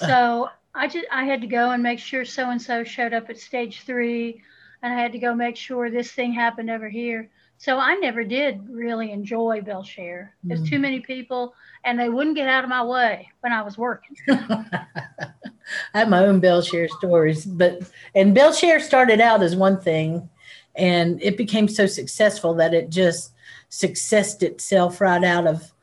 Uh. 0.01 0.08
So 0.08 0.50
I 0.74 0.88
just 0.88 1.05
I 1.12 1.24
had 1.24 1.41
to 1.41 1.48
go 1.48 1.72
and 1.72 1.82
make 1.82 2.00
sure 2.00 2.25
so 2.25 2.50
and 2.50 2.62
so 2.62 2.84
showed 2.84 3.13
up 3.13 3.29
at 3.29 3.38
stage 3.38 3.82
three, 3.82 4.41
and 4.82 4.94
I 4.94 5.01
had 5.01 5.13
to 5.13 5.20
go 5.20 5.34
make 5.34 5.55
sure 5.55 5.89
this 5.89 6.12
thing 6.12 6.34
happened 6.34 6.70
over 6.70 6.89
here. 6.89 7.29
So 7.58 7.79
I 7.79 7.96
never 7.96 8.24
did 8.24 8.67
really 8.70 9.12
enjoy 9.12 9.62
Bele 9.62 9.84
Chere. 9.84 10.36
There's 10.44 10.62
mm. 10.62 10.70
too 10.70 10.79
many 10.79 11.00
people, 11.00 11.55
and 11.86 11.98
they 11.98 12.10
wouldn't 12.10 12.36
get 12.36 12.50
out 12.50 12.65
of 12.65 12.70
my 12.70 12.84
way 12.84 13.32
when 13.39 13.53
I 13.53 13.62
was 13.62 13.77
working. 13.77 14.17
I 14.27 16.00
have 16.00 16.10
my 16.10 16.25
own 16.25 16.41
Bele 16.41 16.62
Chere 16.62 16.89
stories, 16.89 17.46
but 17.46 17.89
and 18.13 18.36
Bele 18.36 18.53
Chere 18.53 18.79
started 18.82 19.22
out 19.22 19.41
as 19.41 19.55
one 19.55 19.79
thing, 19.79 20.29
and 20.75 21.22
it 21.24 21.38
became 21.38 21.70
so 21.70 21.86
successful 21.86 22.53
that 22.55 22.74
it 22.74 22.89
just 22.89 23.32
successed 23.75 24.41
itself 24.41 25.01
right 25.01 25.24
out 25.24 25.46
of 25.46 25.74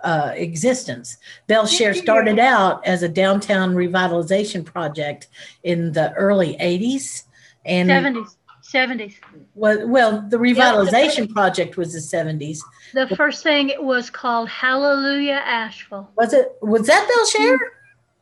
uh, 0.00 0.32
existence. 0.34 1.18
Bele 1.46 1.66
Chere 1.66 1.94
started 1.94 2.38
out 2.38 2.84
as 2.86 3.02
a 3.02 3.08
downtown 3.08 3.74
revitalization 3.74 4.64
project 4.64 5.28
in 5.62 5.92
the 5.92 6.12
early 6.14 6.56
80s 6.56 7.24
and 7.64 7.88
70s. 7.88 8.36
70s. 8.64 9.14
Well, 9.54 9.86
well, 9.86 10.24
the 10.28 10.38
revitalization 10.38 11.28
yeah, 11.28 11.34
project 11.34 11.76
was 11.76 11.92
the 11.92 11.98
70s. 12.16 12.60
The 12.94 13.14
first 13.16 13.42
thing 13.42 13.68
it 13.68 13.82
was 13.82 14.08
called 14.08 14.48
Hallelujah 14.48 15.42
Asheville. 15.44 16.10
Was 16.16 16.32
it? 16.32 16.56
Was 16.62 16.86
that 16.86 17.06
Bele 17.06 17.26
Chere? 17.26 17.58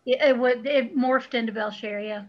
Yeah, 0.05 0.29
it, 0.29 0.39
would, 0.39 0.67
it 0.67 0.97
morphed 0.97 1.35
into 1.35 1.53
Bele 1.53 1.71
Chere. 1.71 2.01
Yeah. 2.01 2.25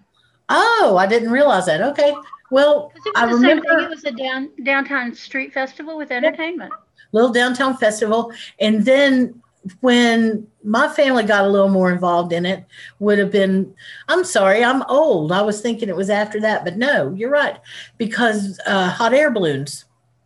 Oh, 0.49 0.97
I 0.99 1.07
didn't 1.07 1.31
realize 1.31 1.65
that. 1.65 1.81
Okay. 1.81 2.13
Well, 2.51 2.91
I 3.15 3.31
remember 3.31 3.79
it 3.79 3.89
was 3.89 4.03
a 4.03 4.11
down, 4.11 4.49
downtown 4.63 5.15
street 5.15 5.53
festival 5.53 5.97
with 5.97 6.11
entertainment. 6.11 6.73
Little 7.11 7.31
downtown 7.31 7.77
festival, 7.77 8.31
and 8.59 8.85
then 8.85 9.41
when 9.81 10.47
my 10.63 10.87
family 10.87 11.23
got 11.23 11.45
a 11.45 11.49
little 11.49 11.69
more 11.69 11.91
involved 11.91 12.33
in 12.33 12.47
it 12.47 12.65
would 12.97 13.19
have 13.19 13.31
been 13.31 13.71
i'm 14.07 14.23
sorry 14.23 14.63
i'm 14.63 14.81
old 14.89 15.31
i 15.31 15.39
was 15.39 15.61
thinking 15.61 15.87
it 15.87 15.95
was 15.95 16.09
after 16.09 16.41
that 16.41 16.63
but 16.63 16.77
no 16.77 17.13
you're 17.13 17.29
right 17.29 17.59
because 17.99 18.59
uh, 18.65 18.89
hot 18.89 19.13
air 19.13 19.29
balloons 19.29 19.85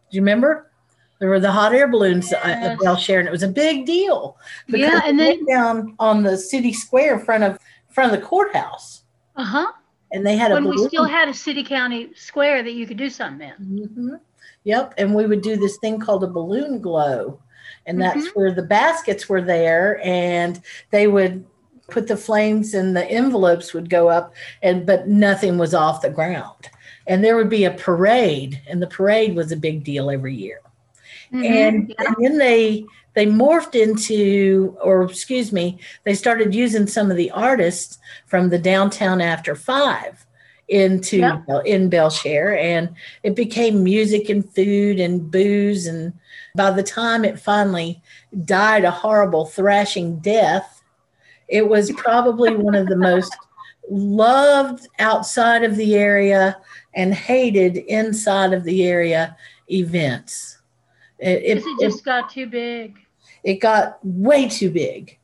do 0.10 0.16
you 0.16 0.22
remember 0.22 0.72
there 1.20 1.30
were 1.30 1.40
the 1.40 1.52
hot 1.52 1.74
air 1.74 1.88
balloons 1.88 2.30
yes. 2.32 2.44
at 2.44 2.80
Bele 2.80 2.98
Chere, 2.98 3.20
and 3.20 3.28
it 3.28 3.32
was 3.32 3.44
a 3.44 3.48
big 3.48 3.86
deal. 3.86 4.38
Yeah, 4.68 5.02
and 5.06 5.18
then 5.18 5.46
down 5.46 5.96
on 5.98 6.24
the 6.24 6.38
city 6.38 6.74
square 6.74 7.18
in 7.18 7.26
front 7.26 7.44
of 7.44 7.58
front 7.90 8.14
of 8.14 8.20
the 8.20 8.26
courthouse. 8.26 9.04
Uh 9.36 9.46
huh. 9.46 9.72
And 10.12 10.26
they 10.26 10.36
had 10.36 10.52
when 10.52 10.70
we 10.70 10.78
still 10.88 11.06
had 11.06 11.30
a 11.30 11.34
city 11.34 11.64
county 11.64 12.14
square 12.16 12.64
that 12.64 12.74
you 12.74 12.86
could 12.86 12.98
do 12.98 13.10
something 13.10 13.50
in. 13.50 13.88
Mm-hmm. 13.88 14.16
Yep, 14.64 14.96
and 14.98 15.14
we 15.14 15.26
would 15.26 15.42
do 15.42 15.58
this 15.58 15.78
thing 15.78 16.00
called 16.00 16.24
a 16.24 16.28
balloon 16.28 16.82
glow, 16.82 17.40
and 17.86 18.02
that's 18.02 18.18
mm-hmm. 18.18 18.40
where 18.40 18.52
the 18.52 18.64
baskets 18.64 19.30
were 19.30 19.42
there 19.42 20.00
and 20.04 20.62
they 20.92 21.08
would 21.08 21.46
put 21.90 22.08
the 22.08 22.18
flames 22.18 22.74
and 22.74 22.96
the 22.96 23.06
envelopes 23.06 23.74
would 23.74 23.90
go 23.90 24.10
up 24.10 24.34
and 24.64 24.86
but 24.86 25.08
nothing 25.08 25.58
was 25.58 25.74
off 25.74 26.02
the 26.02 26.10
ground 26.10 26.70
and 27.08 27.24
there 27.24 27.36
would 27.36 27.50
be 27.50 27.64
a 27.64 27.72
parade 27.72 28.60
and 28.68 28.82
the 28.82 28.88
parade 28.88 29.36
was 29.36 29.52
a 29.52 29.58
big 29.58 29.84
deal 29.84 30.10
every 30.10 30.34
year 30.34 30.62
mm-hmm. 31.32 31.44
and, 31.44 31.90
yeah. 31.90 32.08
and 32.08 32.16
then 32.20 32.38
they 32.38 32.84
they 33.14 33.26
morphed 33.26 33.80
into 33.80 34.76
or 34.82 35.04
excuse 35.04 35.52
me 35.52 35.78
they 36.04 36.16
started 36.16 36.56
using 36.56 36.88
some 36.88 37.12
of 37.12 37.18
the 37.18 37.32
artists 37.32 38.00
from 38.26 38.50
the 38.50 38.60
downtown 38.60 39.22
after 39.22 39.56
five 39.56 40.25
into 40.68 41.18
yeah. 41.18 41.42
in 41.66 41.90
Bele 41.90 42.10
Chere 42.10 42.58
and 42.58 42.90
it 43.22 43.36
became 43.36 43.84
music 43.84 44.30
and 44.30 44.48
food 44.54 45.00
and 45.00 45.30
booze 45.30 45.86
and 45.86 46.12
by 46.56 46.72
the 46.72 46.84
time 46.84 47.24
it 47.26 47.40
finally 47.40 48.02
died 48.46 48.86
a 48.86 48.92
horrible 48.92 49.46
thrashing 49.46 50.20
death, 50.20 50.82
it 51.48 51.68
was 51.68 51.92
probably 51.92 52.56
one 52.56 52.76
of 52.76 52.88
the 52.88 52.96
most 52.96 53.36
loved 53.90 54.88
outside 55.00 55.64
of 55.64 55.76
the 55.76 55.96
area 55.96 56.58
and 56.94 57.14
hated 57.14 57.78
inside 57.78 58.54
of 58.54 58.64
the 58.64 58.86
area 58.86 59.38
events. 59.70 60.60
It, 61.20 61.44
it, 61.44 61.64
it 61.66 61.80
just 61.80 62.00
it, 62.00 62.06
got 62.06 62.30
too 62.30 62.48
big. 62.48 62.98
It 63.44 63.56
got 63.56 64.00
way 64.04 64.50
too 64.50 64.72
big, 64.72 65.18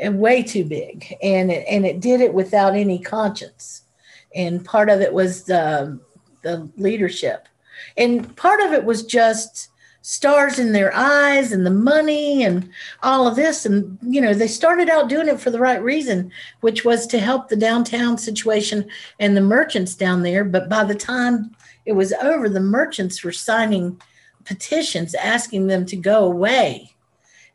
and 0.00 0.18
way 0.18 0.42
too 0.42 0.64
big, 0.64 1.16
and 1.22 1.50
it 1.50 1.66
and 1.68 1.86
it 1.86 2.00
did 2.00 2.20
it 2.20 2.34
without 2.34 2.74
any 2.74 2.98
conscience. 2.98 3.82
And 4.34 4.64
part 4.64 4.88
of 4.88 5.00
it 5.00 5.12
was 5.12 5.44
the 5.44 6.00
the 6.42 6.68
leadership, 6.76 7.48
and 7.96 8.34
part 8.36 8.60
of 8.60 8.72
it 8.72 8.84
was 8.84 9.04
just 9.04 9.68
stars 10.02 10.58
in 10.58 10.72
their 10.72 10.92
eyes 10.94 11.52
and 11.52 11.64
the 11.64 11.70
money 11.70 12.42
and 12.42 12.68
all 13.02 13.26
of 13.26 13.36
this. 13.36 13.64
And, 13.64 13.96
you 14.02 14.20
know, 14.20 14.34
they 14.34 14.48
started 14.48 14.88
out 14.88 15.08
doing 15.08 15.28
it 15.28 15.40
for 15.40 15.50
the 15.50 15.60
right 15.60 15.82
reason, 15.82 16.30
which 16.60 16.84
was 16.84 17.06
to 17.06 17.20
help 17.20 17.48
the 17.48 17.56
downtown 17.56 18.18
situation 18.18 18.88
and 19.20 19.36
the 19.36 19.40
merchants 19.40 19.94
down 19.94 20.22
there. 20.22 20.44
But 20.44 20.68
by 20.68 20.84
the 20.84 20.94
time 20.94 21.54
it 21.86 21.92
was 21.92 22.12
over, 22.14 22.48
the 22.48 22.60
merchants 22.60 23.22
were 23.22 23.32
signing 23.32 24.00
petitions 24.44 25.14
asking 25.14 25.68
them 25.68 25.86
to 25.86 25.96
go 25.96 26.24
away 26.24 26.90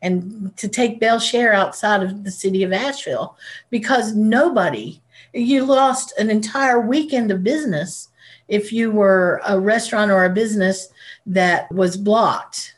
and 0.01 0.55
to 0.57 0.67
take 0.69 0.99
Bele 0.99 1.19
Chere 1.19 1.53
outside 1.53 2.03
of 2.03 2.23
the 2.23 2.31
city 2.31 2.63
of 2.63 2.71
Asheville 2.71 3.35
because 3.69 4.15
nobody, 4.15 5.01
you 5.33 5.65
lost 5.65 6.13
an 6.17 6.29
entire 6.29 6.79
weekend 6.81 7.31
of 7.31 7.43
business 7.43 8.09
if 8.47 8.71
you 8.71 8.91
were 8.91 9.41
a 9.47 9.59
restaurant 9.59 10.09
or 10.11 10.25
a 10.25 10.29
business 10.29 10.89
that 11.25 11.71
was 11.71 11.97
blocked 11.97 12.73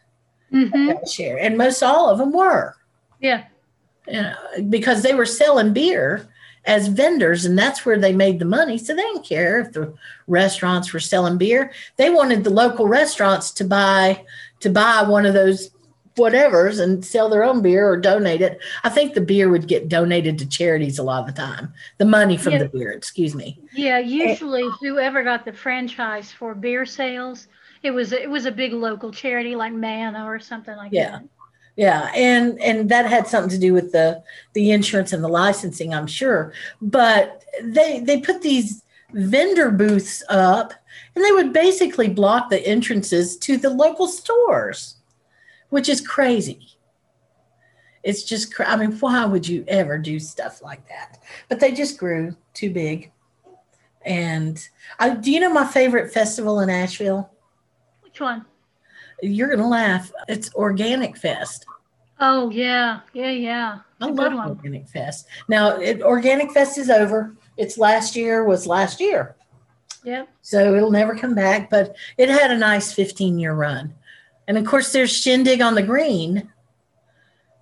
Mm-hmm. 0.52 1.38
and 1.38 1.58
most 1.60 1.84
all 1.84 2.10
of 2.10 2.18
them 2.18 2.32
were 2.34 2.76
Yeah. 3.22 3.44
you 4.08 4.14
know, 4.14 4.34
because 4.70 5.04
they 5.04 5.14
were 5.14 5.26
selling 5.28 5.74
beer 5.74 6.28
as 6.66 6.88
vendors 6.88 7.46
and 7.46 7.58
that's 7.58 7.86
where 7.86 8.00
they 8.00 8.12
made 8.14 8.40
the 8.40 8.46
money 8.46 8.78
so 8.80 8.96
they 8.96 9.02
didn't 9.04 9.26
care 9.26 9.60
if 9.60 9.72
the 9.74 9.94
restaurants 10.26 10.92
were 10.92 11.00
selling 11.00 11.38
beer 11.38 11.72
they 11.98 12.10
wanted 12.10 12.44
the 12.44 12.50
local 12.50 12.88
restaurants 12.88 13.52
to 13.52 13.64
buy 13.64 14.26
to 14.60 14.72
buy 14.72 15.04
one 15.04 15.28
of 15.28 15.36
those 15.36 15.70
whatevers 16.20 16.80
and 16.82 17.04
sell 17.04 17.30
their 17.30 17.44
own 17.44 17.62
beer 17.62 17.88
or 17.90 17.98
donate 17.98 18.42
it 18.42 18.60
i 18.84 18.90
think 18.90 19.14
the 19.14 19.22
beer 19.22 19.50
would 19.50 19.68
get 19.68 19.90
donated 19.90 20.38
to 20.38 20.46
charities 20.48 21.00
a 21.00 21.04
lot 21.04 21.22
of 21.22 21.34
the 21.34 21.42
time 21.42 21.74
the 21.98 22.06
money 22.06 22.38
from 22.38 22.54
Yeah. 22.54 22.60
the 22.60 22.70
beer 22.70 22.92
excuse 22.92 23.34
me 23.34 23.60
Yeah. 23.74 23.96
Eh, 23.98 24.00
usually, 24.02 24.66
whoever 24.82 25.24
got 25.24 25.46
the 25.46 25.54
franchise 25.54 26.32
for 26.32 26.54
beer 26.56 26.86
sales, 26.86 27.48
it 27.84 27.92
was 27.92 28.12
it 28.12 28.30
was 28.30 28.46
a 28.46 28.52
big 28.52 28.74
local 28.74 29.12
charity 29.12 29.56
like 29.56 29.74
MANNA 29.74 30.26
or 30.26 30.40
something 30.40 30.76
like 30.76 30.92
Yeah. 30.92 31.12
that. 31.12 31.24
Yeah, 31.76 32.12
and 32.14 32.60
and 32.62 32.90
that 32.90 33.06
had 33.06 33.26
something 33.28 33.52
to 33.52 33.58
do 33.68 33.74
with 33.74 33.92
the 33.94 34.22
the 34.54 34.72
insurance 34.72 35.14
and 35.14 35.24
the 35.24 35.30
licensing, 35.30 35.94
I'm 35.94 36.08
sure. 36.08 36.52
But 36.82 37.44
they 37.64 38.02
they 38.02 38.20
put 38.20 38.42
these 38.42 38.84
vendor 39.14 39.72
booths 39.72 40.22
up, 40.30 40.74
and 41.16 41.24
they 41.24 41.32
would 41.32 41.54
basically 41.54 42.10
block 42.10 42.50
the 42.50 42.60
entrances 42.68 43.38
to 43.38 43.56
the 43.58 43.70
local 43.70 44.08
stores, 44.08 44.96
which 45.70 45.90
is 45.90 46.02
crazy. 46.02 46.76
It's 48.04 48.24
just, 48.24 48.54
I 48.60 48.76
mean, 48.78 48.94
why 49.00 49.26
would 49.26 49.48
you 49.48 49.66
ever 49.68 49.98
do 49.98 50.20
stuff 50.20 50.62
like 50.62 50.88
that? 50.88 51.20
But 51.50 51.60
they 51.60 51.72
just 51.74 51.98
grew 51.98 52.36
too 52.54 52.72
big. 52.72 53.12
And 54.06 54.58
I, 55.00 55.10
do 55.16 55.32
you 55.32 55.40
know 55.42 55.52
my 55.52 55.66
favorite 55.66 56.14
festival 56.14 56.62
in 56.62 56.70
Asheville? 56.70 57.30
Which 58.02 58.22
one? 58.22 58.46
You're 59.22 59.50
gonna 59.50 59.68
laugh. 59.68 60.12
It's 60.30 60.54
Organic 60.56 61.18
Fest. 61.18 61.66
Oh 62.22 62.50
yeah, 62.50 63.02
yeah, 63.14 63.32
yeah. 63.32 63.80
I 64.00 64.06
love 64.08 64.34
one. 64.34 64.50
Organic 64.50 64.88
Fest. 64.88 65.28
Now, 65.50 65.78
it, 65.78 66.02
Organic 66.02 66.54
Fest 66.54 66.78
is 66.78 66.90
over. 66.90 67.36
It's 67.58 67.78
last 67.78 68.16
year 68.16 68.46
was 68.46 68.66
last 68.66 69.02
year, 69.02 69.36
Yeah. 70.06 70.24
so 70.42 70.74
it'll 70.74 70.90
never 70.92 71.18
come 71.18 71.36
back. 71.36 71.70
But 71.70 71.98
it 72.18 72.30
had 72.30 72.52
a 72.52 72.58
nice 72.58 72.94
15 72.94 73.38
year 73.38 73.54
run, 73.54 73.94
and 74.50 74.58
of 74.58 74.66
course, 74.66 74.92
there's 74.92 75.16
Shindig 75.16 75.62
on 75.62 75.76
the 75.76 75.84
Green, 75.84 76.52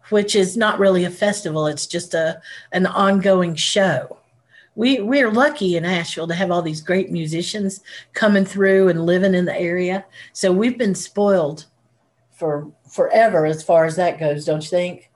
which 0.10 0.38
is 0.38 0.56
not 0.56 0.80
really 0.80 1.04
a 1.04 1.10
festival. 1.10 1.68
It's 1.68 1.86
just 1.86 2.14
a 2.14 2.42
an 2.72 2.86
ongoing 2.86 3.56
show. 3.56 4.20
We 4.76 5.02
we're 5.02 5.30
lucky 5.30 5.76
in 5.76 5.84
Asheville 5.84 6.30
to 6.30 6.34
have 6.34 6.50
all 6.50 6.62
these 6.62 6.80
great 6.80 7.12
musicians 7.12 7.82
coming 8.14 8.46
through 8.46 8.88
and 8.88 9.06
living 9.06 9.36
in 9.36 9.44
the 9.44 9.60
area. 9.60 10.06
So 10.32 10.52
we've 10.54 10.78
been 10.78 10.96
spoiled 10.96 11.66
for 12.32 12.72
forever 12.90 13.46
as 13.46 13.62
far 13.62 13.84
as 13.84 13.98
that 13.98 14.18
goes. 14.18 14.46
Don't 14.46 14.64
you 14.64 14.70
think? 14.70 15.12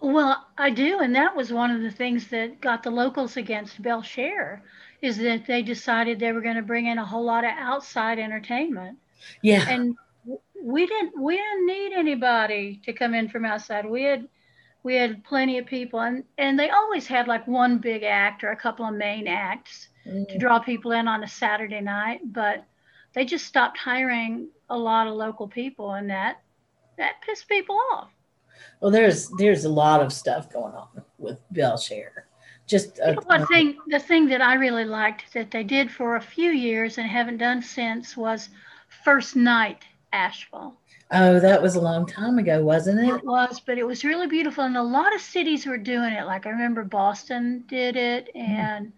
Well, 0.00 0.46
I 0.56 0.70
do, 0.70 1.00
and 1.00 1.12
that 1.16 1.34
was 1.34 1.52
one 1.52 1.72
of 1.72 1.82
the 1.82 1.90
things 1.90 2.28
that 2.28 2.60
got 2.60 2.84
the 2.84 2.90
locals 2.90 3.36
against 3.36 3.82
Bele 3.82 4.02
Chere, 4.02 4.62
is 5.02 5.18
that 5.18 5.46
they 5.46 5.62
decided 5.62 6.20
they 6.20 6.30
were 6.30 6.40
going 6.40 6.54
to 6.54 6.62
bring 6.62 6.86
in 6.86 6.98
a 6.98 7.04
whole 7.04 7.24
lot 7.24 7.42
of 7.42 7.50
outside 7.58 8.20
entertainment, 8.20 8.96
Yeah. 9.42 9.68
and 9.68 9.96
we 10.62 10.86
didn't 10.86 11.20
we 11.20 11.36
didn't 11.36 11.66
need 11.66 11.92
anybody 11.92 12.80
to 12.84 12.92
come 12.92 13.14
in 13.14 13.28
from 13.28 13.44
outside. 13.44 13.86
We 13.86 14.02
had 14.02 14.28
we 14.82 14.94
had 14.94 15.24
plenty 15.24 15.58
of 15.58 15.66
people, 15.66 16.00
and 16.00 16.24
and 16.38 16.58
they 16.58 16.70
always 16.70 17.06
had 17.06 17.28
like 17.28 17.46
one 17.46 17.78
big 17.78 18.02
act 18.02 18.44
or 18.44 18.50
a 18.50 18.56
couple 18.56 18.86
of 18.86 18.94
main 18.94 19.26
acts 19.26 19.88
to 20.04 20.10
mm. 20.10 20.38
draw 20.38 20.58
people 20.58 20.92
in 20.92 21.08
on 21.08 21.24
a 21.24 21.28
Saturday 21.28 21.80
night, 21.80 22.20
but 22.32 22.64
they 23.14 23.24
just 23.24 23.46
stopped 23.46 23.78
hiring 23.78 24.48
a 24.70 24.76
lot 24.76 25.06
of 25.06 25.14
local 25.14 25.48
people, 25.48 25.92
and 25.92 26.08
that 26.10 26.40
that 26.96 27.20
pissed 27.24 27.48
people 27.48 27.78
off. 27.92 28.10
Well, 28.80 28.90
there's 28.90 29.28
there's 29.38 29.64
a 29.64 29.68
lot 29.70 30.00
of 30.00 30.12
stuff 30.12 30.52
going 30.52 30.74
on 30.74 31.02
with 31.18 31.38
Bele 31.50 31.78
Chere. 31.78 32.26
Just 32.66 32.98
a, 32.98 33.10
You 33.10 33.14
know, 33.14 33.22
one 33.24 33.46
thing, 33.46 33.78
the 33.86 33.98
thing 33.98 34.28
that 34.28 34.42
I 34.42 34.54
really 34.54 34.84
liked 34.84 35.32
that 35.32 35.50
they 35.50 35.64
did 35.64 35.90
for 35.90 36.16
a 36.16 36.20
few 36.20 36.50
years 36.50 36.98
and 36.98 37.08
haven't 37.08 37.38
done 37.38 37.62
since 37.62 38.14
was 38.14 38.50
First 39.04 39.36
Night 39.36 39.84
Asheville. 40.12 40.78
oh, 41.10 41.40
that 41.40 41.62
was 41.62 41.76
a 41.76 41.80
long 41.80 42.06
time 42.06 42.38
ago, 42.38 42.62
wasn't 42.62 43.00
it? 43.00 43.14
It 43.14 43.24
was, 43.24 43.60
but 43.60 43.78
it 43.78 43.86
was 43.86 44.04
really 44.04 44.26
beautiful, 44.26 44.64
and 44.64 44.76
a 44.76 44.82
lot 44.82 45.14
of 45.14 45.20
cities 45.20 45.66
were 45.66 45.78
doing 45.78 46.12
it. 46.12 46.26
Like 46.26 46.46
I 46.46 46.50
remember 46.50 46.84
Boston 46.84 47.64
did 47.68 47.96
it, 47.96 48.30
and 48.34 48.92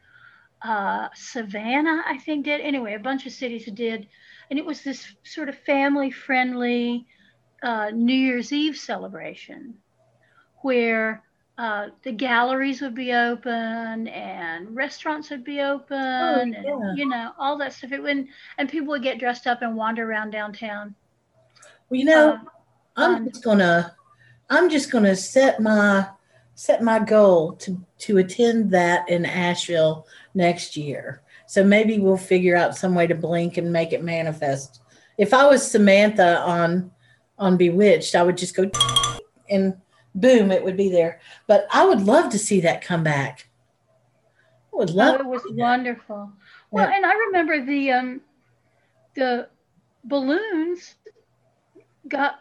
uh, 0.62 1.08
Savannah, 1.14 2.02
I 2.06 2.18
think, 2.18 2.44
did. 2.44 2.60
Anyway, 2.60 2.94
a 2.94 2.98
bunch 2.98 3.26
of 3.26 3.32
cities 3.32 3.66
did, 3.72 4.08
and 4.50 4.58
it 4.58 4.64
was 4.64 4.82
this 4.82 5.14
sort 5.24 5.48
of 5.48 5.58
family-friendly 5.58 7.06
uh, 7.62 7.90
New 7.90 8.14
Year's 8.14 8.52
Eve 8.52 8.76
celebration, 8.76 9.74
where 10.62 11.22
uh, 11.58 11.88
the 12.04 12.12
galleries 12.12 12.80
would 12.80 12.94
be 12.94 13.12
open 13.12 14.08
and 14.08 14.74
restaurants 14.74 15.28
would 15.30 15.44
be 15.44 15.60
open, 15.60 15.96
and 15.98 16.54
yeah. 16.54 16.94
you 16.94 17.06
know 17.06 17.32
all 17.38 17.58
that 17.58 17.72
stuff. 17.72 17.92
It 17.92 18.02
would, 18.02 18.26
and 18.58 18.68
people 18.68 18.88
would 18.88 19.02
get 19.02 19.18
dressed 19.18 19.46
up 19.46 19.62
and 19.62 19.76
wander 19.76 20.10
around 20.10 20.30
downtown. 20.30 20.94
Well, 21.90 21.98
you 21.98 22.04
know, 22.06 22.32
Uh, 22.34 22.38
I'm 22.96 23.14
um, 23.16 23.28
just 23.28 23.44
gonna 23.44 23.96
I'm 24.48 24.70
just 24.70 24.90
gonna 24.90 25.14
set 25.16 25.60
my 25.60 26.08
set 26.54 26.82
my 26.82 26.98
goal 27.00 27.52
to 27.54 27.84
to 27.98 28.18
attend 28.18 28.70
that 28.70 29.08
in 29.08 29.26
Asheville 29.26 30.06
next 30.34 30.76
year. 30.76 31.22
So 31.46 31.64
maybe 31.64 31.98
we'll 31.98 32.16
figure 32.16 32.56
out 32.56 32.76
some 32.76 32.94
way 32.94 33.06
to 33.08 33.14
blink 33.14 33.56
and 33.56 33.72
make 33.72 33.92
it 33.92 34.04
manifest. 34.04 34.80
If 35.18 35.34
I 35.34 35.46
was 35.46 35.68
Samantha 35.68 36.40
on 36.40 36.90
on 37.38 37.56
Bewitched, 37.56 38.14
I 38.14 38.22
would 38.22 38.36
just 38.36 38.54
go 38.54 38.70
and 39.50 39.76
boom, 40.14 40.50
it 40.52 40.62
would 40.62 40.76
be 40.76 40.90
there. 40.90 41.20
But 41.46 41.66
I 41.72 41.84
would 41.86 42.02
love 42.02 42.30
to 42.30 42.38
see 42.38 42.60
that 42.60 42.82
come 42.82 43.02
back. 43.02 43.48
I 44.72 44.76
would 44.76 44.90
Oh, 44.90 44.94
love 44.94 45.20
it 45.20 45.26
was 45.26 45.42
wonderful. 45.50 46.32
Well, 46.70 46.88
Yeah. 46.88 46.96
and 46.96 47.06
I 47.06 47.14
remember 47.14 47.64
the 47.64 47.90
um, 47.92 48.20
the 49.14 49.48
balloons 50.04 50.94
got 52.10 52.40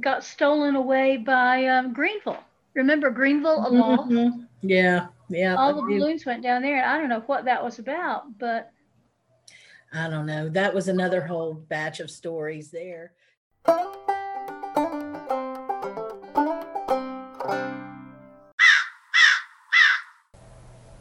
got 0.00 0.24
stolen 0.24 0.76
away 0.76 1.18
by 1.18 1.66
um, 1.66 1.92
Greenville. 1.92 2.42
Remember 2.74 3.10
Greenville, 3.10 3.66
a 3.66 3.68
law? 3.68 3.96
Mhm. 3.98 4.46
Yeah, 4.62 5.08
yeah. 5.28 5.56
All 5.56 5.74
the 5.74 5.82
balloons 5.82 6.24
went 6.24 6.42
down 6.42 6.62
there, 6.62 6.76
and 6.76 6.86
I 6.86 6.98
don't 6.98 7.10
know 7.10 7.20
what 7.26 7.44
that 7.44 7.62
was 7.62 7.78
about, 7.78 8.38
but 8.38 8.70
I 9.92 10.08
don't 10.08 10.24
know. 10.24 10.48
That 10.48 10.72
was 10.72 10.88
another 10.88 11.20
whole 11.20 11.52
batch 11.52 12.00
of 12.00 12.10
stories 12.10 12.70
there. 12.70 13.12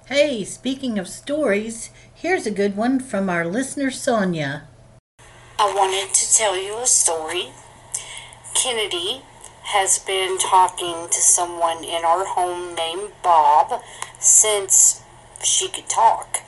Hey, 0.08 0.44
speaking 0.44 1.00
of 1.00 1.08
stories, 1.08 1.90
here's 2.14 2.46
a 2.46 2.52
good 2.52 2.76
one 2.76 3.00
from 3.00 3.30
our 3.30 3.46
listener 3.46 3.90
Sonya. 3.90 4.68
I 5.58 5.74
wanted 5.74 6.14
to 6.14 6.38
tell 6.38 6.58
you 6.58 6.80
a 6.80 6.86
story. 6.86 7.52
Kennedy 8.62 9.24
has 9.63 9.97
been 9.97 10.38
talking 10.38 11.10
to 11.10 11.19
someone 11.19 11.84
in 11.84 12.06
our 12.06 12.26
home 12.26 12.76
named 12.76 13.12
Bob 13.24 13.82
since 14.19 15.02
she 15.43 15.67
could 15.67 15.89
talk. 15.89 16.41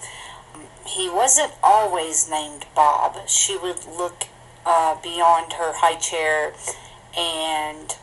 He 0.86 1.10
wasn't 1.10 1.54
always 1.64 2.30
named 2.30 2.68
Bob. 2.76 3.28
She 3.28 3.58
would 3.58 3.88
look 3.88 4.26
uh, 4.64 4.96
beyond 5.02 5.54
her 5.54 5.74
high 5.78 5.96
chair 5.96 6.54
and 7.18 7.96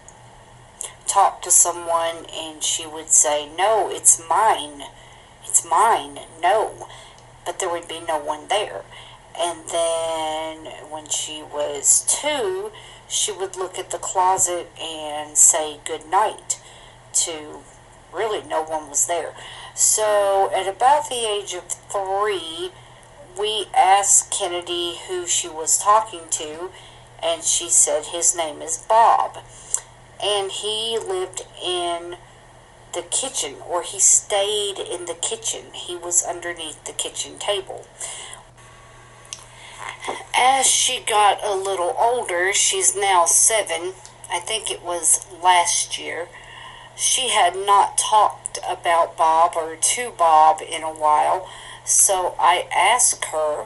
talk 1.07 1.41
to 1.43 1.53
someone, 1.53 2.27
and 2.35 2.65
she 2.65 2.89
would 2.89 3.11
say, 3.11 3.49
No, 3.57 3.89
it's 3.93 4.21
mine. 4.29 4.87
It's 5.45 5.65
mine. 5.65 6.19
No. 6.43 6.89
But 7.47 7.61
there 7.61 7.71
would 7.71 7.87
be 7.87 8.01
no 8.01 8.19
one 8.19 8.49
there. 8.49 8.83
And 9.39 9.69
then 9.69 10.91
when 10.91 11.09
she 11.09 11.45
was 11.45 12.05
two, 12.09 12.73
she 13.11 13.33
would 13.33 13.57
look 13.57 13.77
at 13.77 13.91
the 13.91 13.99
closet 13.99 14.71
and 14.81 15.37
say 15.37 15.81
good 15.85 16.09
night 16.09 16.61
to 17.13 17.59
really 18.13 18.47
no 18.47 18.63
one 18.63 18.89
was 18.89 19.07
there. 19.07 19.35
So 19.75 20.51
at 20.55 20.69
about 20.69 21.09
the 21.09 21.29
age 21.29 21.53
of 21.55 21.65
three, 21.65 22.71
we 23.39 23.67
asked 23.77 24.31
Kennedy 24.31 24.99
who 25.09 25.27
she 25.27 25.49
was 25.49 25.77
talking 25.79 26.23
to, 26.31 26.71
and 27.23 27.43
she 27.43 27.69
said 27.69 28.07
his 28.07 28.37
name 28.37 28.63
is 28.63 28.79
Bob. 28.89 29.39
And 30.23 30.53
he 30.53 30.99
lived 30.99 31.43
in 31.63 32.17
the 32.93 33.03
kitchen, 33.03 33.57
or 33.69 33.83
he 33.83 33.99
stayed 33.99 34.79
in 34.79 35.07
the 35.07 35.15
kitchen. 35.15 35.67
He 35.73 35.97
was 35.97 36.23
underneath 36.25 36.85
the 36.85 36.93
kitchen 36.93 37.39
table. 37.39 37.87
As 40.35 40.67
she 40.67 41.01
got 41.01 41.45
a 41.45 41.55
little 41.55 41.95
older, 41.99 42.53
she's 42.53 42.97
now 42.97 43.25
seven, 43.25 43.95
I 44.33 44.41
think 44.41 44.71
it 44.71 44.83
was 44.83 45.27
last 45.43 45.99
year, 45.99 46.29
she 46.97 47.31
had 47.31 47.57
not 47.57 47.97
talked 47.97 48.59
about 48.69 49.17
Bob 49.17 49.53
or 49.57 49.77
to 49.77 50.11
Bob 50.11 50.61
in 50.61 50.83
a 50.83 50.93
while, 50.93 51.49
so 51.85 52.35
I 52.39 52.67
asked 52.75 53.25
her 53.27 53.65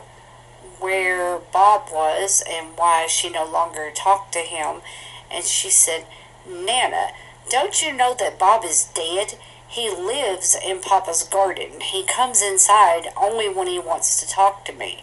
where 0.79 1.39
Bob 1.53 1.89
was 1.91 2.43
and 2.49 2.77
why 2.77 3.07
she 3.07 3.31
no 3.31 3.45
longer 3.45 3.91
talked 3.95 4.33
to 4.35 4.41
him, 4.41 4.83
and 5.31 5.45
she 5.45 5.71
said, 5.71 6.07
Nana, 6.49 7.09
don't 7.51 7.83
you 7.83 7.93
know 7.93 8.15
that 8.19 8.39
Bob 8.39 8.65
is 8.65 8.85
dead? 8.95 9.39
He 9.67 9.91
lives 9.91 10.57
in 10.65 10.81
Papa's 10.81 11.25
garden. 11.25 11.81
He 11.81 12.05
comes 12.05 12.43
inside 12.43 13.09
only 13.17 13.49
when 13.49 13.67
he 13.67 13.79
wants 13.79 14.21
to 14.21 14.29
talk 14.29 14.65
to 14.67 14.73
me. 14.73 15.03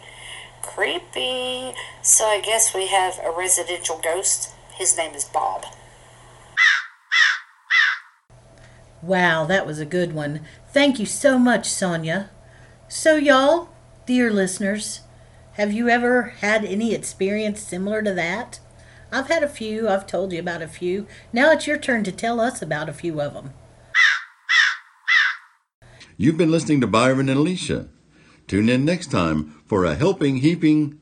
Creepy. 0.61 1.73
So 2.01 2.25
I 2.25 2.41
guess 2.41 2.73
we 2.73 2.87
have 2.87 3.19
a 3.23 3.31
residential 3.31 3.99
ghost. 4.03 4.53
His 4.75 4.97
name 4.97 5.13
is 5.13 5.25
Bob. 5.25 5.65
Wow, 9.01 9.45
that 9.45 9.65
was 9.65 9.79
a 9.79 9.85
good 9.85 10.13
one. 10.13 10.41
Thank 10.69 10.99
you 10.99 11.05
so 11.07 11.39
much, 11.39 11.67
Sonya. 11.67 12.29
So, 12.87 13.15
y'all, 13.15 13.69
dear 14.05 14.29
listeners, 14.29 15.01
have 15.53 15.73
you 15.73 15.89
ever 15.89 16.33
had 16.41 16.63
any 16.63 16.93
experience 16.93 17.61
similar 17.61 18.03
to 18.03 18.13
that? 18.13 18.59
I've 19.11 19.27
had 19.27 19.43
a 19.43 19.49
few. 19.49 19.89
I've 19.89 20.07
told 20.07 20.31
you 20.31 20.39
about 20.39 20.61
a 20.61 20.67
few. 20.67 21.07
Now 21.33 21.51
it's 21.51 21.67
your 21.67 21.77
turn 21.77 22.03
to 22.05 22.11
tell 22.11 22.39
us 22.39 22.61
about 22.61 22.89
a 22.89 22.93
few 22.93 23.19
of 23.19 23.33
them. 23.33 23.53
You've 26.15 26.37
been 26.37 26.51
listening 26.51 26.81
to 26.81 26.87
Byron 26.87 27.29
and 27.29 27.39
Alicia. 27.39 27.89
Tune 28.51 28.67
in 28.67 28.83
next 28.83 29.11
time 29.11 29.55
for 29.65 29.85
a 29.85 29.95
helping, 29.95 30.35
heaping 30.35 30.99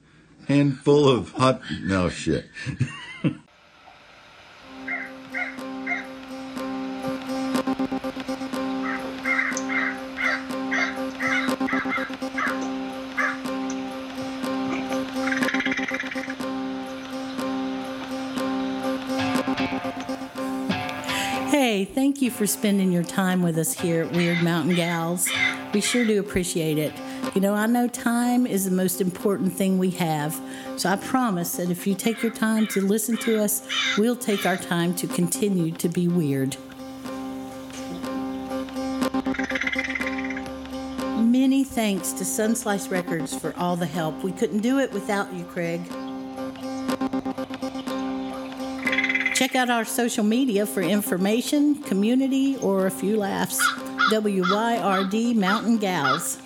handful 0.47 1.09
of 1.09 1.31
hot. 1.31 1.59
No 1.81 2.07
shit. 2.07 2.45
Hey, 21.49 21.83
thank 21.83 22.21
you 22.21 22.29
for 22.29 22.45
spending 22.45 22.91
your 22.91 23.01
time 23.01 23.41
with 23.41 23.57
us 23.57 23.73
here 23.73 24.03
at 24.03 24.11
Wyrd 24.11 24.43
Mountain 24.43 24.75
Gals. 24.75 25.27
We 25.73 25.81
sure 25.81 26.05
do 26.05 26.19
appreciate 26.19 26.77
it. 26.77 26.93
You 27.35 27.41
know, 27.41 27.53
I 27.53 27.67
know 27.67 27.87
time 27.87 28.47
is 28.47 28.65
the 28.65 28.71
most 28.71 29.01
important 29.01 29.53
thing 29.53 29.77
we 29.77 29.91
have, 29.91 30.39
so 30.77 30.89
I 30.89 30.95
promise 30.95 31.57
that 31.57 31.69
if 31.69 31.85
you 31.85 31.93
take 31.93 32.23
your 32.23 32.31
time 32.31 32.65
to 32.67 32.81
listen 32.81 33.17
to 33.17 33.41
us, 33.41 33.67
we'll 33.97 34.15
take 34.15 34.45
our 34.45 34.57
time 34.57 34.95
to 34.95 35.07
continue 35.07 35.71
to 35.71 35.87
be 35.87 36.07
weird. 36.07 36.57
Many 41.19 41.63
thanks 41.63 42.11
to 42.13 42.23
Sunslice 42.23 42.89
Records 42.89 43.37
for 43.37 43.55
all 43.57 43.75
the 43.75 43.85
help. 43.85 44.23
We 44.23 44.31
couldn't 44.31 44.59
do 44.59 44.79
it 44.79 44.91
without 44.91 45.31
you, 45.33 45.43
Craig. 45.45 45.81
Check 49.35 49.55
out 49.55 49.69
our 49.69 49.85
social 49.85 50.23
media 50.23 50.65
for 50.65 50.81
information, 50.81 51.81
community, 51.83 52.57
or 52.57 52.87
a 52.87 52.91
few 52.91 53.15
laughs. 53.15 53.61
WYRD 54.11 55.35
Mountain 55.35 55.77
Gals. 55.77 56.41